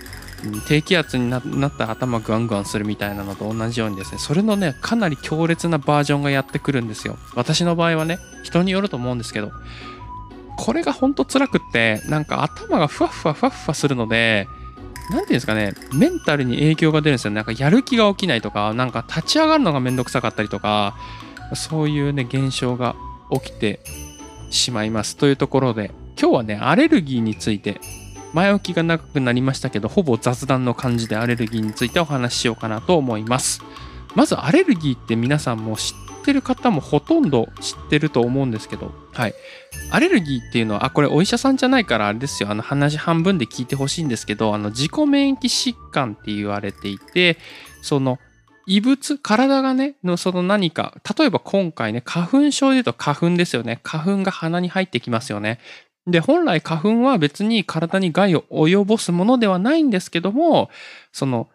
[0.67, 7.17] 低気圧になった頭グワングワンするみたいなのと同じようにですねそれのねかなり強烈なバージョンがやってくるんですよ。
[7.35, 9.51] 私の場合はね人によると思うんですけど
[10.57, 14.47] これがほんと辛くってなんか頭がふわふわふわふわするので
[15.09, 17.31] 何ていうんですかねメンタルに影響が出るんですよ。
[17.31, 20.95] なんかやる気が起きないとかなんか立ち上がるのがめんどくさかったりとか
[21.55, 22.95] そういうね現象が
[23.31, 23.79] 起きて
[24.49, 25.17] しまいます。
[25.17, 27.79] というところで今日はねアレルギーについて
[28.33, 33.61] 前置きが長くなりましたけど、ほぼ雑談の感じでアレルギーについてお話ししようかなと思います。
[34.15, 39.33] まずアレルギーって皆さんも知ってる方もほとんど知ってると思うんですけど、はい。
[39.91, 42.49] アレルギーっていうのは、あ、これお医者さんじゃないからあれですよ。
[42.49, 47.37] あの話半分で聞いてほしいんですけど、あの自己免疫疾患って言われていて、
[47.81, 48.19] その
[48.69, 53.79] 異物、体がね、のその何か、例えば今回ね、花粉症で言うと花粉ですよね。
[53.81, 55.59] 花粉が鼻に入ってきますよね。
[56.07, 60.69] で、本来花粉は別に体に害を及ぼすものではないんですけども、
[61.11, 61.49] その、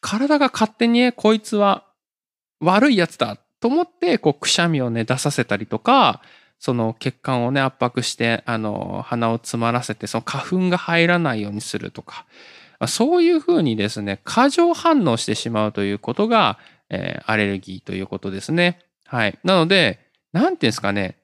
[0.00, 1.84] 体が勝手に、こいつは
[2.60, 6.22] 悪いやつだと思って、こう、くしゃみをね、出させたりとか、
[6.58, 12.24] その血管をね、圧迫して、あの、鼻を詰まらせて、その花粉が入らないようにするとか、
[12.86, 18.78] そういうふうにですね、過剰反応してしまうということが、えー、アレルギーということですね。
[19.04, 19.38] はい。
[19.44, 20.00] なので、
[20.32, 21.16] なんていうんですかね、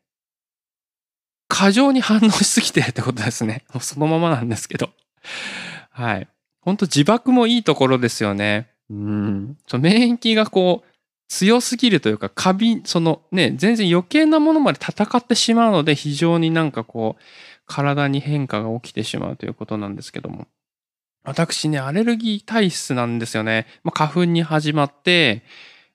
[1.54, 3.62] 過剰に反応しすぎてってことですね。
[3.72, 4.90] もうそのままなんですけど。
[5.90, 6.26] はい。
[6.60, 8.70] ほんと自爆もいいところですよね。
[8.90, 9.56] うん。
[9.68, 10.90] そ免疫がこう、
[11.28, 17.22] 強すぎるというか、過敏、そのね、全然余計なものまで戦ってしまうので、非常になんかこう、
[17.66, 20.48] 体に変化が起きてしまうということなんですけども。
[21.22, 23.68] 私ね、アレルギー体質なんですよね。
[23.84, 25.44] まあ、花粉に始まって、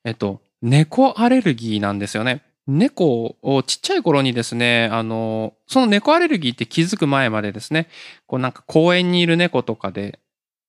[0.05, 2.43] えっと、猫アレルギーなんですよね。
[2.70, 7.88] 猫をちっちゃい頃にですね、あの、その猫アレルギーって気づく前までですね、
[8.28, 10.20] こうなんか公園にいる猫とかで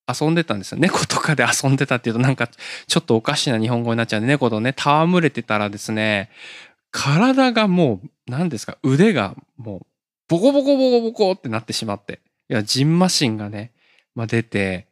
[0.09, 0.79] 遊んでたんですよ。
[0.79, 6.31] 猫とかで遊んでたっていうとなんかちょっとおかしな日本語になっちゃうんで、猫とね、戯れてたらですね、
[6.91, 9.87] 体がもう、何ですか、腕がもう、
[10.29, 13.73] ボコボコボコボコってなってしまって、いや、ジンマシンがね、
[14.15, 14.87] まあ、出て、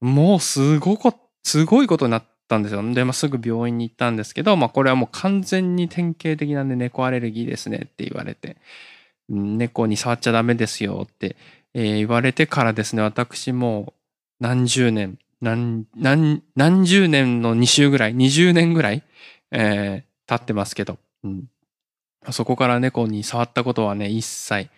[0.00, 2.94] もうすごこ、すごいことになってたんですよ。
[2.94, 8.56] で、まあ、すぐ病院に行ったんですけど、まあ、これはもう完全に典型的なんで猫アレルギーですねって言われて、
[9.28, 11.36] 猫に触っちゃダメですよって、
[11.74, 13.94] え、言われてからですね、私も
[14.40, 19.02] 何十年、何、何、何十年の2週ぐらい、20年ぐらい、
[19.50, 21.44] えー、経ってますけど、うん。
[22.30, 24.70] そこから猫に触ったことはね、一切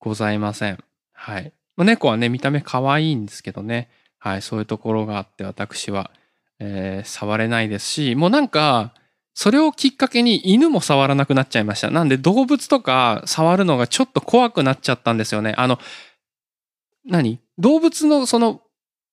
[0.00, 0.82] ございません。
[1.12, 1.52] はい。
[1.76, 3.88] 猫はね、見た目可愛いんですけどね。
[4.18, 6.10] はい、そういうところがあって私は、
[6.60, 8.92] えー、触れないですし、もうなんか、
[9.34, 11.92] それをきっかけに犬も触らなくなっちゃいました。
[11.92, 15.54] なんで動物とか触るのがちょっと怖くなっちゃったんですよね。
[15.56, 15.78] あの、
[17.06, 17.38] 何？
[17.56, 18.62] 動物のその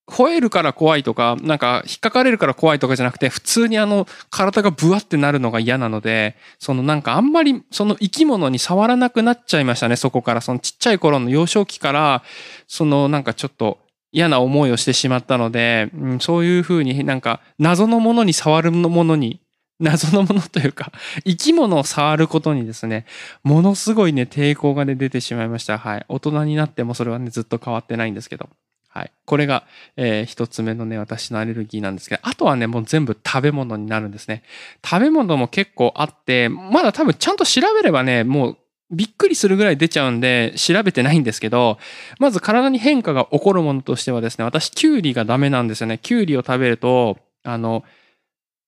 [0.07, 10.41] 吠えるから怖いとか、なんか引っかかれるから怖いとかじゃなくて、普通にあの体がブワってなるのが嫌なので、そのなんかあんまりその生き物に触らなくなっちゃいましたね、そこから。
[10.41, 12.23] そのちっちゃい頃の幼少期から、
[12.67, 13.77] そのなんかちょっと
[14.15, 19.41] 嫌な思いをしてしまったので、うん、そういうふうになんか謎のものに触るものに、
[19.77, 20.93] 謎のものというか、
[21.27, 23.05] 生き物を触ることにですね、
[23.43, 25.77] ものすごいね、抵抗がね、出てしまいました。
[25.77, 26.05] はい。
[26.07, 28.47] 大人になってもそれはね、ずっと変わってないんですけど。
[28.87, 29.11] はい。
[29.25, 29.65] これが、
[29.97, 34.43] えー、一つ目のね、私のアレルギーなんですけど、あとはね、もう全部食べ物になるんですね。
[34.81, 38.57] 食べ物も結構あって、まだ多分ちゃんと調べればね、もう
[38.95, 41.77] びっくりするぐらい出ちゃうんで調べてないんですけど、
[42.19, 45.99] まず体に変化が起こるものとしてはですね、私、キュウリがダメなんですよね。
[46.01, 47.83] キュウリを食べると、あの、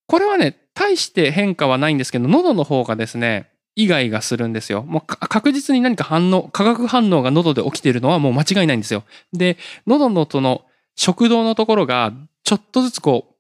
[0.08, 4.84] これはね、大して変化はないんですけど、喉の方がですね、イガイガするんですよ。
[4.84, 9.04] もう確実に何か反応、化学反応が喉で起きてるのはもう間違いないんですよ。
[9.34, 10.66] で、喉のその
[10.96, 12.12] 食道のところが
[12.44, 13.36] ちょっとずつこ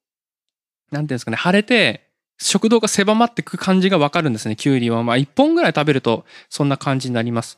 [0.91, 2.06] う、なんていうんですかね、腫れて、
[2.37, 5.03] 食道が狭まっていく感じがわかるんですね、キュウリは。
[5.03, 7.57] まあ1本ぐらい食べるとそんな感じになります。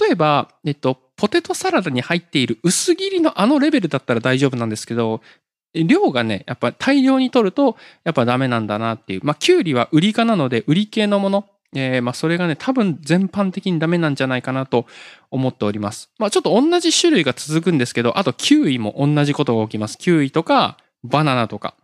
[0.00, 5.20] 例えば、えっと、ポテトサラダに入っている薄切りのあのレベルだったら大丈夫なんですけど、
[5.74, 9.20] 量がね、やっぱ大量に取るとやっぱダメなんだなっていう。
[9.22, 14.86] まあ、キュウリはウリ科なので、ウリ系のもの、えー、まあそれがね、多分全般的にダメなんじゃないかなと
[15.30, 16.10] 思っております。
[16.18, 19.98] まあちょっと同じ種類が続くんですけど、あとキウイも同じことが起きます。
[19.98, 21.74] キウイとかバナナとか。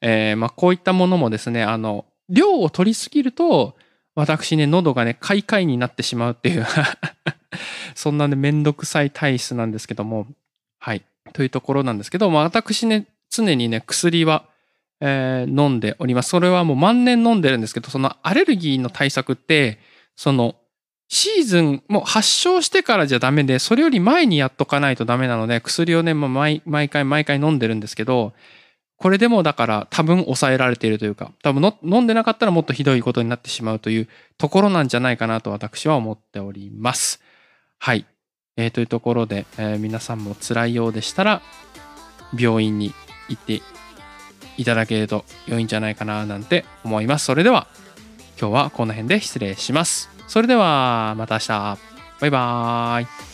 [0.00, 3.76] えー、まあこういったものもですね、あの、量を取りすぎると、
[4.14, 6.66] 私ね、喉がね、カイカイになってしまうっていう
[7.94, 10.26] そんなね、めんどくさい体質なんですけども、
[10.78, 11.02] はい。
[11.32, 14.44] というところなんですけど、まあ私ね、常にね、薬は
[15.00, 16.30] えー、飲んでおります。
[16.30, 19.78] それはもう万年飲んでるんですけど、そのアレルギーの対策って、
[20.14, 20.56] その
[21.08, 28.32] シーズン、もう発症してからじゃダメで、それより前にやっとかないとダメなので、薬をね、もう毎回毎回飲んでるんですけど、
[29.00, 37.22] これでもだから多分抑えられているというか、多分の飲んでなかったらもっとひどいことになってしまうというところなんじゃないかなと私は思っております。
[37.78, 38.04] はい。
[38.58, 41.40] えー、というところで、えー、皆さんも辛いようでしたら、
[42.38, 42.92] 病院に
[43.30, 43.62] 行って
[44.58, 47.24] いただけると良いんじゃないかななんて思います。
[47.24, 47.68] それでは
[48.38, 50.10] 今日はこの辺で失礼します。
[50.28, 51.78] それではまた明日。
[52.20, 53.29] バイバーイ。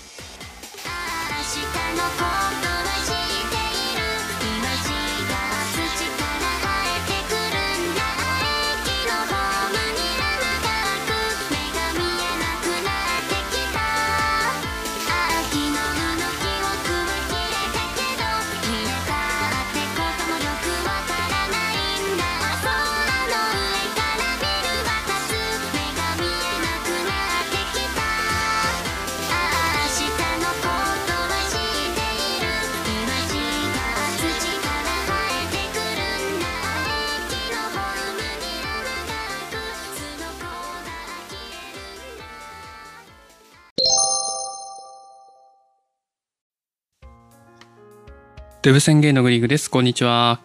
[48.66, 49.70] デブ宣言のグリグです。
[49.70, 50.40] こんにちは。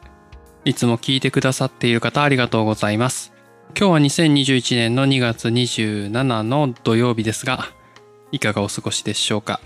[0.64, 3.34] いつも聞いてくださっている方ありがとうございます。
[3.76, 7.66] 今日は2021年の2月27の土曜日ですが、
[8.32, 9.60] いかがお過ごしでしょうか？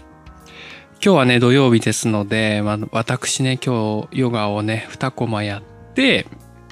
[1.03, 6.26] 今日はね、土曜日ですので、まあ、私ね、今日ヨガをね、2コマやって、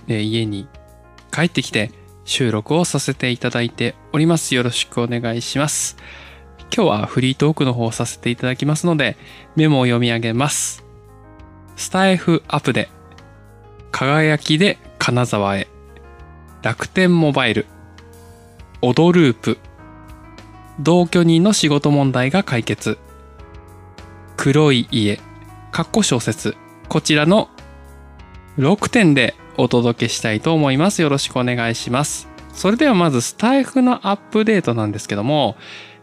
[0.07, 0.69] で家に
[1.33, 1.91] 帰ってきて、
[2.23, 4.55] 収録をさせていただいております。
[4.55, 5.97] よろしくお願いします。
[6.73, 9.17] 今日はフリートークの方をさせていただきますので、
[9.57, 10.82] メモを読み上げます。
[11.75, 12.89] スタイフアプで、
[13.91, 15.67] 輝きで金沢へ、
[16.61, 17.65] 楽天モバイル、
[18.81, 19.57] オドループ、
[20.79, 22.97] 同居人の仕事問題が解決、
[24.37, 25.19] 黒い家、
[25.71, 26.55] かっこ小説、
[26.89, 27.49] こちらの
[28.57, 31.01] 6点でお届けしたいと思います。
[31.01, 32.27] よろしくお願いします。
[32.53, 35.55] それではまずスタイフのアップデートなんですけども、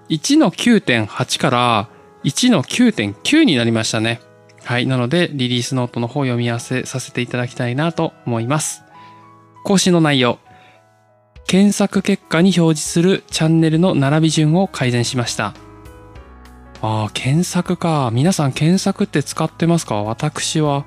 [0.08, 1.88] 1の9.8から
[2.24, 4.20] 1の9.9になりましたね。
[4.64, 4.86] はい。
[4.86, 8.82] なので、リリースノートの方を読み合わせさせていただきたいなと思います。
[9.64, 10.38] 更新の内容。
[11.46, 15.54] 検索結果に表示するチャンネルの並び順を改善しました。
[16.82, 18.10] ああ、検索か。
[18.12, 20.02] 皆さん検索って使ってますか？
[20.02, 20.86] 私は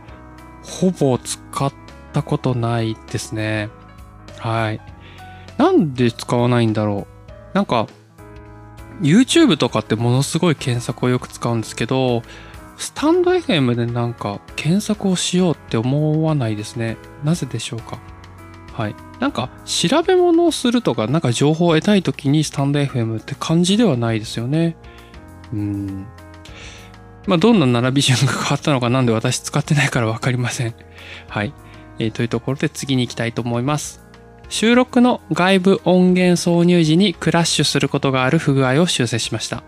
[0.64, 1.74] ほぼ使っ
[2.14, 3.70] たことないですね。
[4.40, 4.80] はい。
[5.58, 7.08] なんで使わないんだろ
[7.54, 7.56] う？
[7.56, 7.88] なんか、
[9.02, 12.24] YouTube とかってものすごい検索をよく使うんですけど、
[12.78, 16.98] スタンド FM でなんか検索をしようって思わないですね。
[17.24, 18.00] なぜでしょうか？
[18.74, 18.96] はい。
[19.20, 24.76] なんか調べ物をするとか、なんか情報を得たい時にスタンド FM って感じではないですよね。
[25.54, 26.08] うん。
[27.28, 30.74] まあ、どんな並び順が変わったのかなんで私使ってないからわかりません。
[31.30, 31.54] はい。
[32.00, 34.02] えーというところで次に行きたいと思います。
[34.50, 39.64] 収録の外部音源挿入時にクラッシュすることがある不具合を修正しました。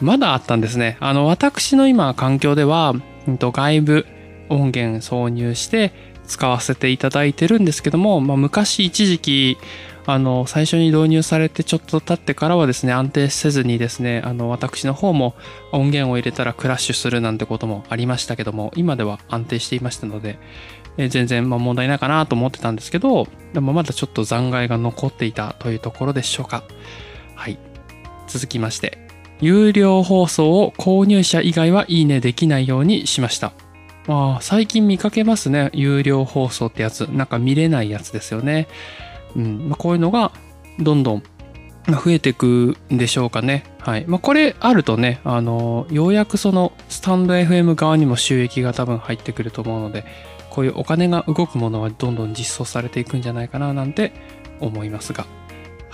[0.00, 0.96] まだあったんですね。
[1.00, 2.94] あの、私の今環境では、
[3.26, 4.06] うんと外部
[4.50, 5.92] 音源挿入して
[6.26, 9.58] 使わせていただいてるんですけども、まあ、昔一時期、
[10.06, 15.34] あの、最初に導入されてちょっと経ってからはですね、安定せずにですね、あの、私の方も
[15.72, 20.38] 音源を入れたらクラッシュするなんてこともありましたけども、今では安定していましたので、
[20.96, 26.62] え全然ま問題ないかなと思ってたんですけど、でもまだちょっと残骸が残っていたというところでしょうか。
[27.34, 27.58] はい。
[28.28, 29.03] 続きまして、
[29.40, 33.52] 有料放送を購入者以外はいいねできないようにしました。
[34.06, 35.70] まあ、最近見かけますね。
[35.72, 37.06] 有料放送ってやつ。
[37.06, 38.68] なんか見れないやつですよね。
[39.34, 39.68] うん。
[39.68, 40.32] ま、こういうのが
[40.78, 41.22] どんどん
[41.86, 43.64] 増えていくんでしょうかね。
[43.80, 44.04] はい。
[44.06, 50.04] まあ、これあるとね、あの、ようやくそのスタンド FM 側にも収益が多分入ってくると思うので、
[50.50, 54.12] こういうお金が動くものはどんどん実装されていくんじゃないかななんて
[54.60, 55.26] 思いますが。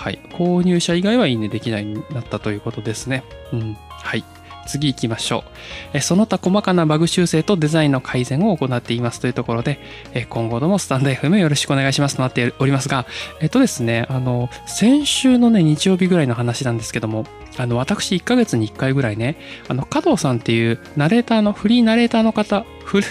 [0.00, 0.18] はい。
[0.32, 3.22] 購入者以外はいいねできないになったということですね。
[3.52, 3.74] うん。
[3.90, 4.24] はい。
[4.66, 5.50] 次行きましょう。
[5.92, 9.78] えその他細かなバグ修正とデザインの改善を行っていますというところで、
[10.14, 13.04] え今後ともスタンド FM よろしくお願いしますとなっておりますが、
[13.42, 17.26] えっとですね、あの、先週のね、日曜日ぐらいの話なんですけども、
[17.58, 19.36] あの、私1ヶ月に1回ぐらいね、
[19.68, 23.06] あの、加藤さんっていうナレーターの、フリーナレーターの方、フル、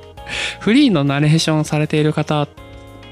[0.60, 2.48] フリーのナレーションされている方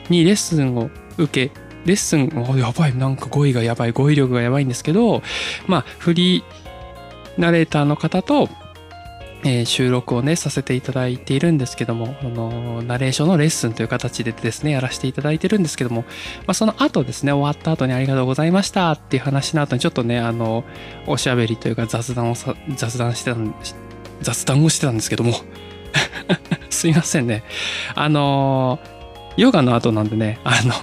[0.08, 0.88] にレッスンを
[1.18, 5.22] 受け、レッスン、おやばい、なんか語彙がやばい、語彙力がやばいんですけど、
[5.66, 8.48] まあ、フリーナレーターの方と、
[9.42, 16.02] えー収録をね、させていただいているんですけども、あの、ナレーションのレッスンという形でですね、やらせていただいてるんですけども、
[16.46, 20.64] まあ、その後ですね、終わった後にありがとうございましたっていう話の後にちょっとね、あの、
[21.06, 23.38] おしゃべりというか雑談をさ、雑談してた、
[24.20, 25.32] 雑談をしてたんですけども、
[26.68, 27.42] すいませんね。
[27.94, 28.78] あの、
[29.38, 30.74] ヨガの後なんでね、あの、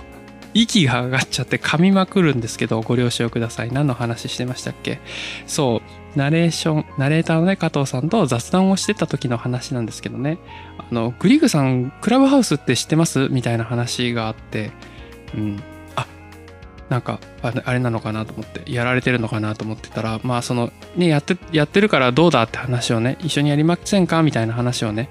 [0.53, 3.71] 息が上がっちゃって噛みまくるんですけど、ご了承ください。
[3.71, 4.99] 何の話してましたっけ？
[5.45, 5.81] そ
[6.15, 10.39] う、ナレーション、ナレーターのね、加藤さんと雑談をしてた時の話なんですけどね、
[10.77, 13.29] あの、グリグさん、クラブハウスって知ってます？
[13.29, 14.71] みたいな話があって、
[15.35, 15.61] うん。
[15.95, 16.07] あ、
[16.89, 24.23] なんか、あれあれなのかなと思って、やられてるのかなと思ってたら、まあ、その、ね、やって、やってるからどうだって話をね、一緒にやりませんか？
[24.23, 25.09] みたいな話をね、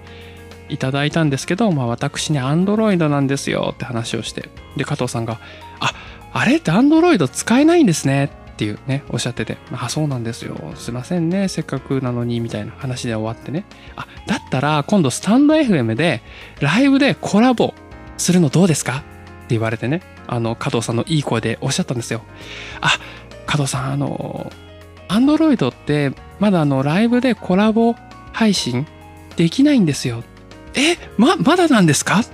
[0.69, 5.39] いただいたんですけど、まあ私ね、アンドロイドなんですよって話をして、で、加藤さんが、
[5.81, 5.93] あ、
[6.33, 10.57] あれってアンドロイド使えないんですねっていうね、おっしゃってて、あ、そうなんですよ。
[10.77, 13.65] すいませんね、せっかくなのに、みたいな話で終わってね。
[13.97, 16.23] あ、だったら今度スタンド FM で、
[16.61, 17.75] ライブでコラボ
[18.19, 18.99] するのどうですか？
[18.99, 19.01] っ
[19.49, 22.23] て言われてね、あの、加藤さんのいい声でおっしゃったんですよ。
[22.81, 22.91] あ、
[23.47, 24.51] 加藤さん、あの、
[25.09, 27.95] アンドロイドって、まだあの、ライブでコラボ
[28.33, 28.87] 配信
[29.37, 30.25] できないんですよ。
[30.77, 32.20] え、ま、まだなんですか？
[32.20, 32.24] っ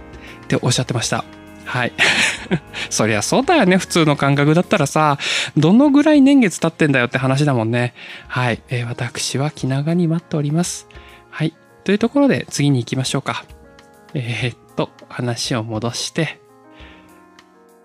[0.48, 1.24] ておっしゃってました。
[1.64, 1.92] はい。
[2.90, 3.76] そりゃそうだよね。
[3.78, 5.18] 普通の感覚だったらさ、
[5.56, 7.94] どのぐらい年月経ってんだよって話だもんね。
[8.28, 8.60] はい。
[8.68, 10.88] えー私は気長に待っております。
[11.30, 11.54] はい。
[11.84, 13.44] というところで次に行きましょうか。
[14.14, 16.40] えーっと、話を戻して。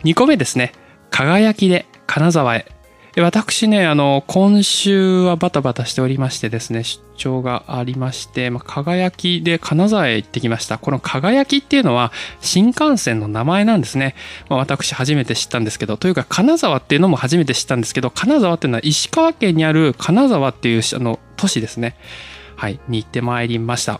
[0.03, 0.73] 2個目ですね。
[1.11, 2.65] 輝きで金沢へ。
[3.17, 10.77] で私ね、あの、今週はバタバタしておりましてですね、出張がありまして、まあ、輝きで金沢へ行ってきました。
[10.77, 12.11] この輝きっていうのは
[12.41, 14.13] 新幹線の名前なんですね。
[14.49, 21.95] まあ、私初めて知ったんですけど、というか金沢っていうのも初めて知ったんですけど、金沢っていうのは石川県にある金沢っていうあの都市ですね。
[22.55, 23.99] はい、に行ってまいりました。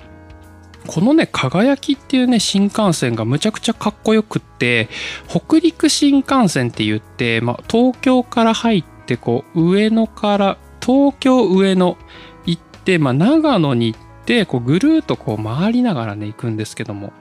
[0.86, 4.90] このね、輝きっていうね、新幹線がむちゃくちゃかっこよくって、
[5.28, 11.98] 北陸新幹線って言って、まあ、東京から入って、こう、上野から、東京上野
[12.46, 17.14] 行って、まあ、長野に行って、こう、ぐるっとこう、回りながらね、行くんですけども、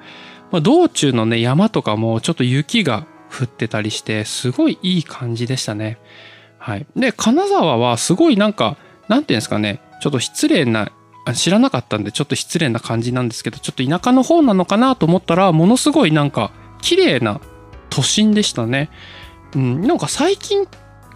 [0.50, 5.98] まあ、道中のね、山とかもちょっと雪が降ってたりして、すごいいい感じでしたね。
[6.58, 6.86] はい。
[6.96, 8.76] で、金沢はすごいなんか、
[9.08, 10.90] なんていうんですかね、ちょっと失礼な
[11.34, 17.40] 知らなかったんでちょっと失礼な感じなんですけどちょっと田舎の方なのかなと思ったらものすごいなんか綺麗な
[17.90, 18.90] 都心でしたね。
[19.54, 20.66] うん、なんか最近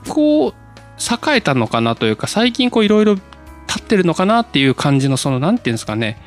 [0.09, 0.53] こう
[1.01, 6.21] 栄えたのかなというか最近こういろいろ立ってるのかなっていう感じのその何て言うんですかね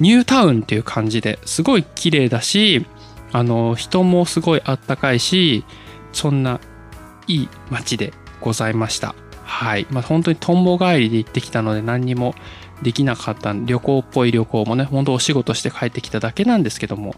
[0.00, 2.86] ニュータウンっていう感じですごい綺麗だし
[3.32, 5.64] あの人もすごいあったかいし
[6.12, 6.60] そんな
[7.26, 9.14] いい街でございました。
[9.44, 9.86] はい。
[9.90, 12.34] まあ本当にとんぼ帰りで行ってきたので何にも
[12.82, 17.14] できなかった旅行っぽい旅行もね本当お仕事して帰ってきただけなんですけども、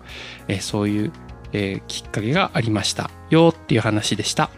[0.48, 1.12] え、そういう、
[1.52, 4.50] えー、きっかけがありましたよっていう話でした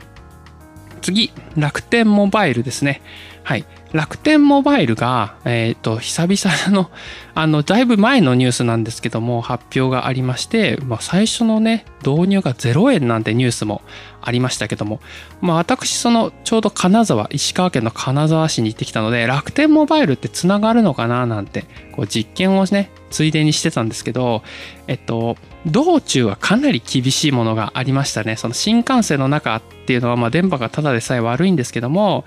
[1.04, 3.02] 次楽天モバイルですね。
[3.42, 3.66] はい。
[3.94, 6.90] 楽天モバイルが、えっ、ー、と、久々の、
[7.36, 13.82] あの、だいぶ前のニュースなんですけども、発表がありまして、まあ、最初のね、導入が0円なんてニュースも
[14.20, 14.98] ありましたけども、
[15.40, 24.42] まあ、私、その、ちょうど金沢、石川県の金沢市に行ってきたので、楽天モバイルってつながるのかななんて、こう、実験をね、ついでにしてたんですけど、
[24.88, 28.34] えっと、道中はかなり厳しいものがありましたね。
[28.34, 32.24] その新幹線の中っていうのは、まあ、電波がただでさえ悪いんですけども、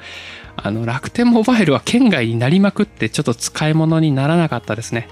[0.57, 5.07] あの楽天モバイルは県外になりまくってちょっと使い物にならなかったですね。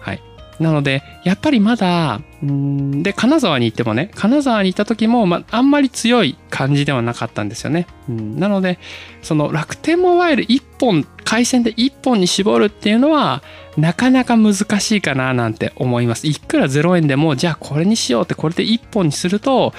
[0.00, 0.22] はい。
[0.58, 7.86] なので、やっぱりまだ、んで、金沢に行ってもね、金沢に行った時も、まあ、あんまり強い感じではなかったんですよね。
[8.08, 8.78] うん、なので、
[9.22, 13.42] その楽天モバイル1本、回線で1本に絞るっていうのは、
[13.76, 16.26] なかなか難しいかななんて思います。
[16.26, 19.74] いくら0円でも、じゃあこれにしようって、これで1本にすると、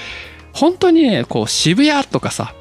[0.54, 2.54] 本当にね、こう渋谷とかさ、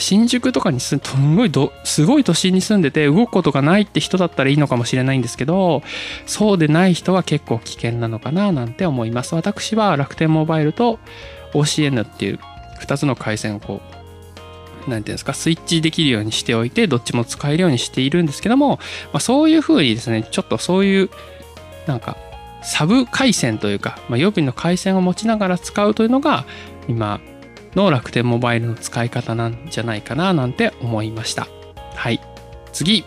[0.00, 5.82] 新宿とかにすすごいどすごい都心に住んでて動くことがないって人だったらいいのかもしれないんですけど
[6.26, 9.34] そうでない人は結構危険なのかななんて思います。
[9.34, 10.98] 私は楽天モバイルと
[11.52, 12.38] OCN っていう
[12.80, 13.80] 2つの回線をこ
[14.86, 18.76] う何ていうんですかスイッチできるようにしておいてどっちも使えるようにしているんですけども、
[19.12, 21.10] まあ、そういうふうにですねちょっとそういう
[21.86, 22.16] なんか
[22.62, 26.44] サブ回線というか、まあ、予備の回線を持ちながら使うというのが
[26.88, 27.20] 今
[27.74, 31.48] の楽天モバイルの使い方なんじゃないかななんて思いました。
[31.94, 32.20] はい。
[32.72, 33.04] 次。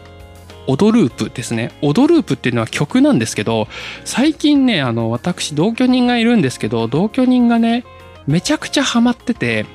[0.65, 1.71] オドループですね。
[1.81, 3.67] オドループっていうのは曲なんですけど、
[4.05, 7.83] 最近ね、あの、私、同居人がいるんですけど、同居人がね、
[8.27, 9.65] めちゃくちゃハマってて、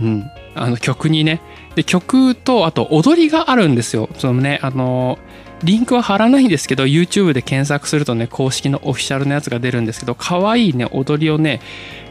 [0.00, 0.24] うん、
[0.54, 1.40] あの曲にね。
[1.74, 4.08] で、曲と、あと踊りがあるんですよ。
[4.18, 5.18] そのね、あの、
[5.64, 11.60] リンクは貼らないんですけど、YouTube で検索するとね、公式のオフィシャルのやつが出るんですけど、可愛いね、踊りをね、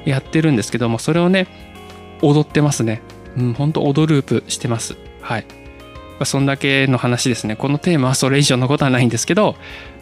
[0.06, 1.48] やってるんですけども、それをね、
[2.22, 3.02] 踊ってますね。
[3.38, 4.96] うん、ほんと踊ループしてます。
[5.22, 5.46] はい。
[6.26, 7.56] そんだけの話ですね。
[7.56, 9.56] このテーマはそれ以上のことはないんですけど、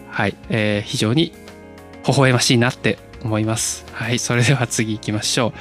[0.09, 0.35] はい。
[0.49, 1.31] えー、非常に
[2.05, 3.85] 微笑ましいなって思います。
[3.93, 4.19] はい。
[4.19, 5.53] それでは次行きましょう。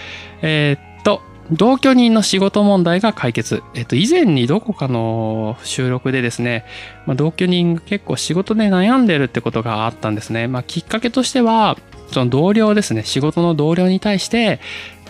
[0.42, 1.22] えー、っと、
[1.52, 3.62] 同居人の仕事問題が解決。
[3.74, 6.64] えっと、以前にどこかの収録でですね、
[7.06, 10.48] まあ、同居人結構仕事で悩んでるってことがあったんですね。
[10.48, 11.76] まあ、きっかけとしては、
[12.10, 14.60] その同僚ですね、仕事の同僚に対して、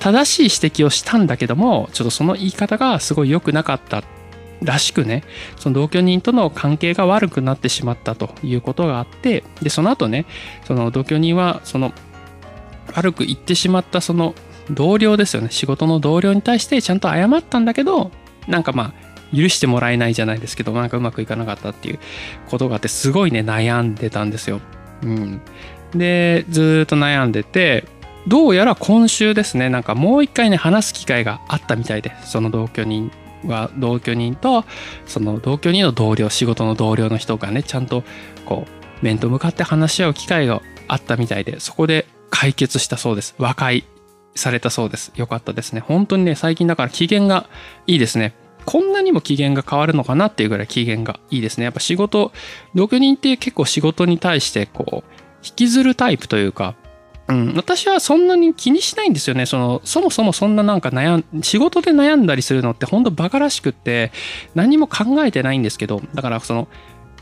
[0.00, 4.02] 正しい指摘をしたんだけどもちょっとその言い方がすごい良くなかった
[4.62, 5.22] らしくね
[5.56, 10.26] その同居人との関係が悪くなってしまったということがあってでその後ね
[10.64, 11.92] その同居人はその
[12.94, 14.34] 悪く言ってしまったその
[14.70, 18.10] 同僚ですよね仕事の同僚に対してちゃんと謝ったんだけど
[18.48, 21.98] なんかまあ許してもらえないじゃないですけどなんかうまくいかなかったっていう
[22.48, 24.60] ことがあってすごいね悩んでたんですよ。
[25.02, 25.40] うん、
[25.94, 27.84] でずっと悩んでて
[28.26, 33.10] どうやら今週ですねなんかもう一回ね話す機会があったみたいでその同居人
[33.46, 34.64] は同居人と
[35.06, 38.04] その同居人の同僚仕事の同僚の人がねちゃんと
[38.44, 43.34] こう面と向かって話し合う機会があったみたいでそこで解決したそうです。
[43.38, 43.84] 和解
[44.34, 45.12] されたそうです。
[45.16, 45.80] よかったですね。
[45.80, 47.48] 本当にね最近だから機嫌が
[47.86, 48.34] いいですね。
[48.66, 51.64] こんなにも機嫌が変わるのかなっていうぐらい機嫌がいいですね。
[51.64, 52.32] やっぱ仕事
[52.74, 56.74] 同居人って結構仕事に対してこう引きずるタイプというか
[57.30, 59.46] うん、私はそんなに気にしないんですよね。
[59.46, 64.10] その、そもそもそんななんか悩ん、仕事で悩んだりするのって本当バカらしくって
[64.56, 66.68] 何も考えてないんですけど、だからその、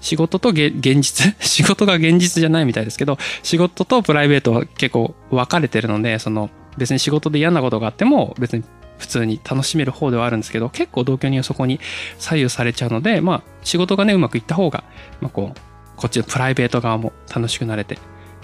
[0.00, 1.34] 仕事と現実？
[1.44, 8.62] 仕事が現実じゃないみたいですけど、仕事とプライベートは結構分かれてるので、その、別に仕事で嫌なことがあっても別に
[8.98, 11.80] 普通に楽しめる方ではあるんですけど、結構同居人はそこに
[12.18, 14.84] 左右されちゃうので、まあ、仕事がね、うまくいった方が、
[15.20, 15.67] まあこう、
[15.98, 17.98] こっちのプライベート側も楽しくなれて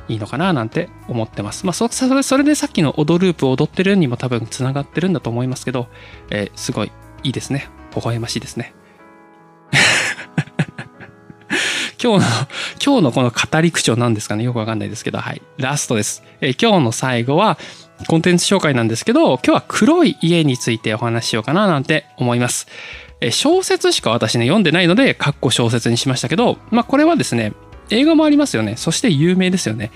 [0.09, 1.65] いいのかななんて思ってます。
[1.65, 5.89] まあそ、それ、それでさっきの踊ループを踊ってるにも多分つながってるんだと思いますけど、
[6.31, 7.69] えーすごいいいですね。
[7.95, 8.75] 微笑ましいですね。
[12.03, 12.31] 今日の、
[12.85, 14.45] 今日のこの語り口調なんですかね？
[14.45, 15.41] よくわかんないですけど、はい。
[15.57, 16.23] ラストです。
[16.43, 17.57] えー今日の最後は、
[18.09, 22.67] コンテンツ紹介なんですけど、今日は黒い家についてお話ししようかななんて思います。
[23.31, 27.53] 小説しか私ね、読んでないので、カッコ小説にしましたけど、まあこれはですね、
[27.91, 28.77] 映画もありますよね。
[28.77, 29.91] そして有名ですよね。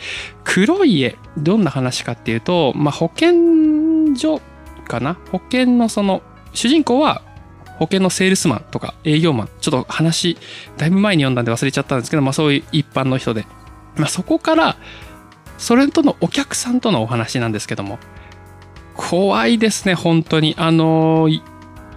[0.45, 4.41] 黒い家、どんな話かっていうと、まあ保健所
[4.87, 5.17] かな？
[5.33, 6.23] 保険のその、
[6.53, 7.23] 主人公は
[7.79, 10.37] 保険のセールスマンとか営業マン、ちょっと話、
[10.77, 13.47] だいぶ前に読んだんで忘れちゃったんですけど、まあそういう一般の人で、
[13.97, 14.77] まあそこから、
[15.57, 17.99] それとのお客さんとのお話なんですけども、
[18.95, 20.55] 怖いですね、本当に。
[20.59, 21.43] あのー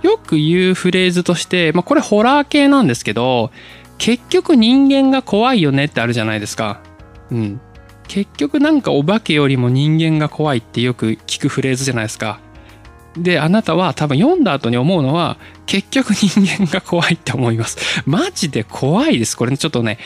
[0.01, 3.51] よく言うフレーズとして、まあこれホラー系なんですけど、
[3.97, 6.81] 結局人間が怖いよねってあるじゃないですか。
[7.29, 7.61] うん。
[8.07, 12.39] 結局なんかお化けよりも人間が怖いってよく聞くフレーズじゃないですか。
[13.15, 18.03] で、あなたは多分読んだ後に思うのは、結局人間が怖いって思います。
[18.05, 19.37] マジで怖いです。
[19.37, 19.97] これねちょっとね、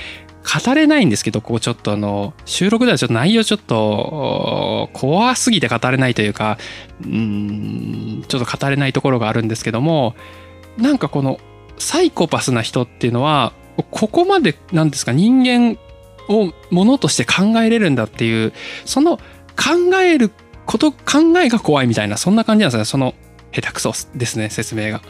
[0.46, 6.58] 語れないんですけど、こうちょっとあの、収録ではちょっと内容ちょっと、怖すぎて語れないというか、
[7.04, 10.16] うん、ちょっと語れないところがあるんですけども、
[10.78, 11.40] なんかこの、
[11.78, 13.54] サイコパスな人っていうのは、
[13.92, 15.78] ここまで、なんですか、人間
[16.30, 18.54] をものとして考えれるんだっていう、
[18.86, 20.32] その考える
[20.66, 22.86] こと、考えが怖いみたいな、そんな感じなんですね。
[22.86, 23.16] その、
[23.52, 25.02] 下手くそですね、説明が。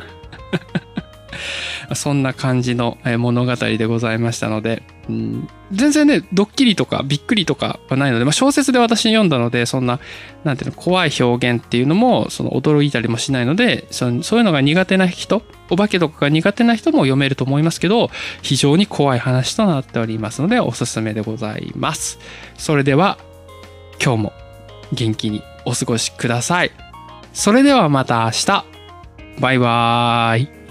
[1.94, 10.00] そんな感じの物語でございましたので、うん全然ね、ドッキリとかびっくりとかはないので、まあ、小説で私読んだので、そんな、
[10.44, 15.42] なんていうの、怖い表現っていうのも、その驚いたりもしないので、そのそういうのが苦手な人、
[15.72, 22.20] お化けとかが苦手な人も読めると思いますけど、非常に怖い話となっておりますので、おすすめでございます。
[22.58, 23.18] それでは、
[24.04, 24.34] 今日も
[24.94, 26.72] 元気にお過ごしください。
[27.34, 28.66] それではまた明日。
[29.40, 30.65] バイバーイ。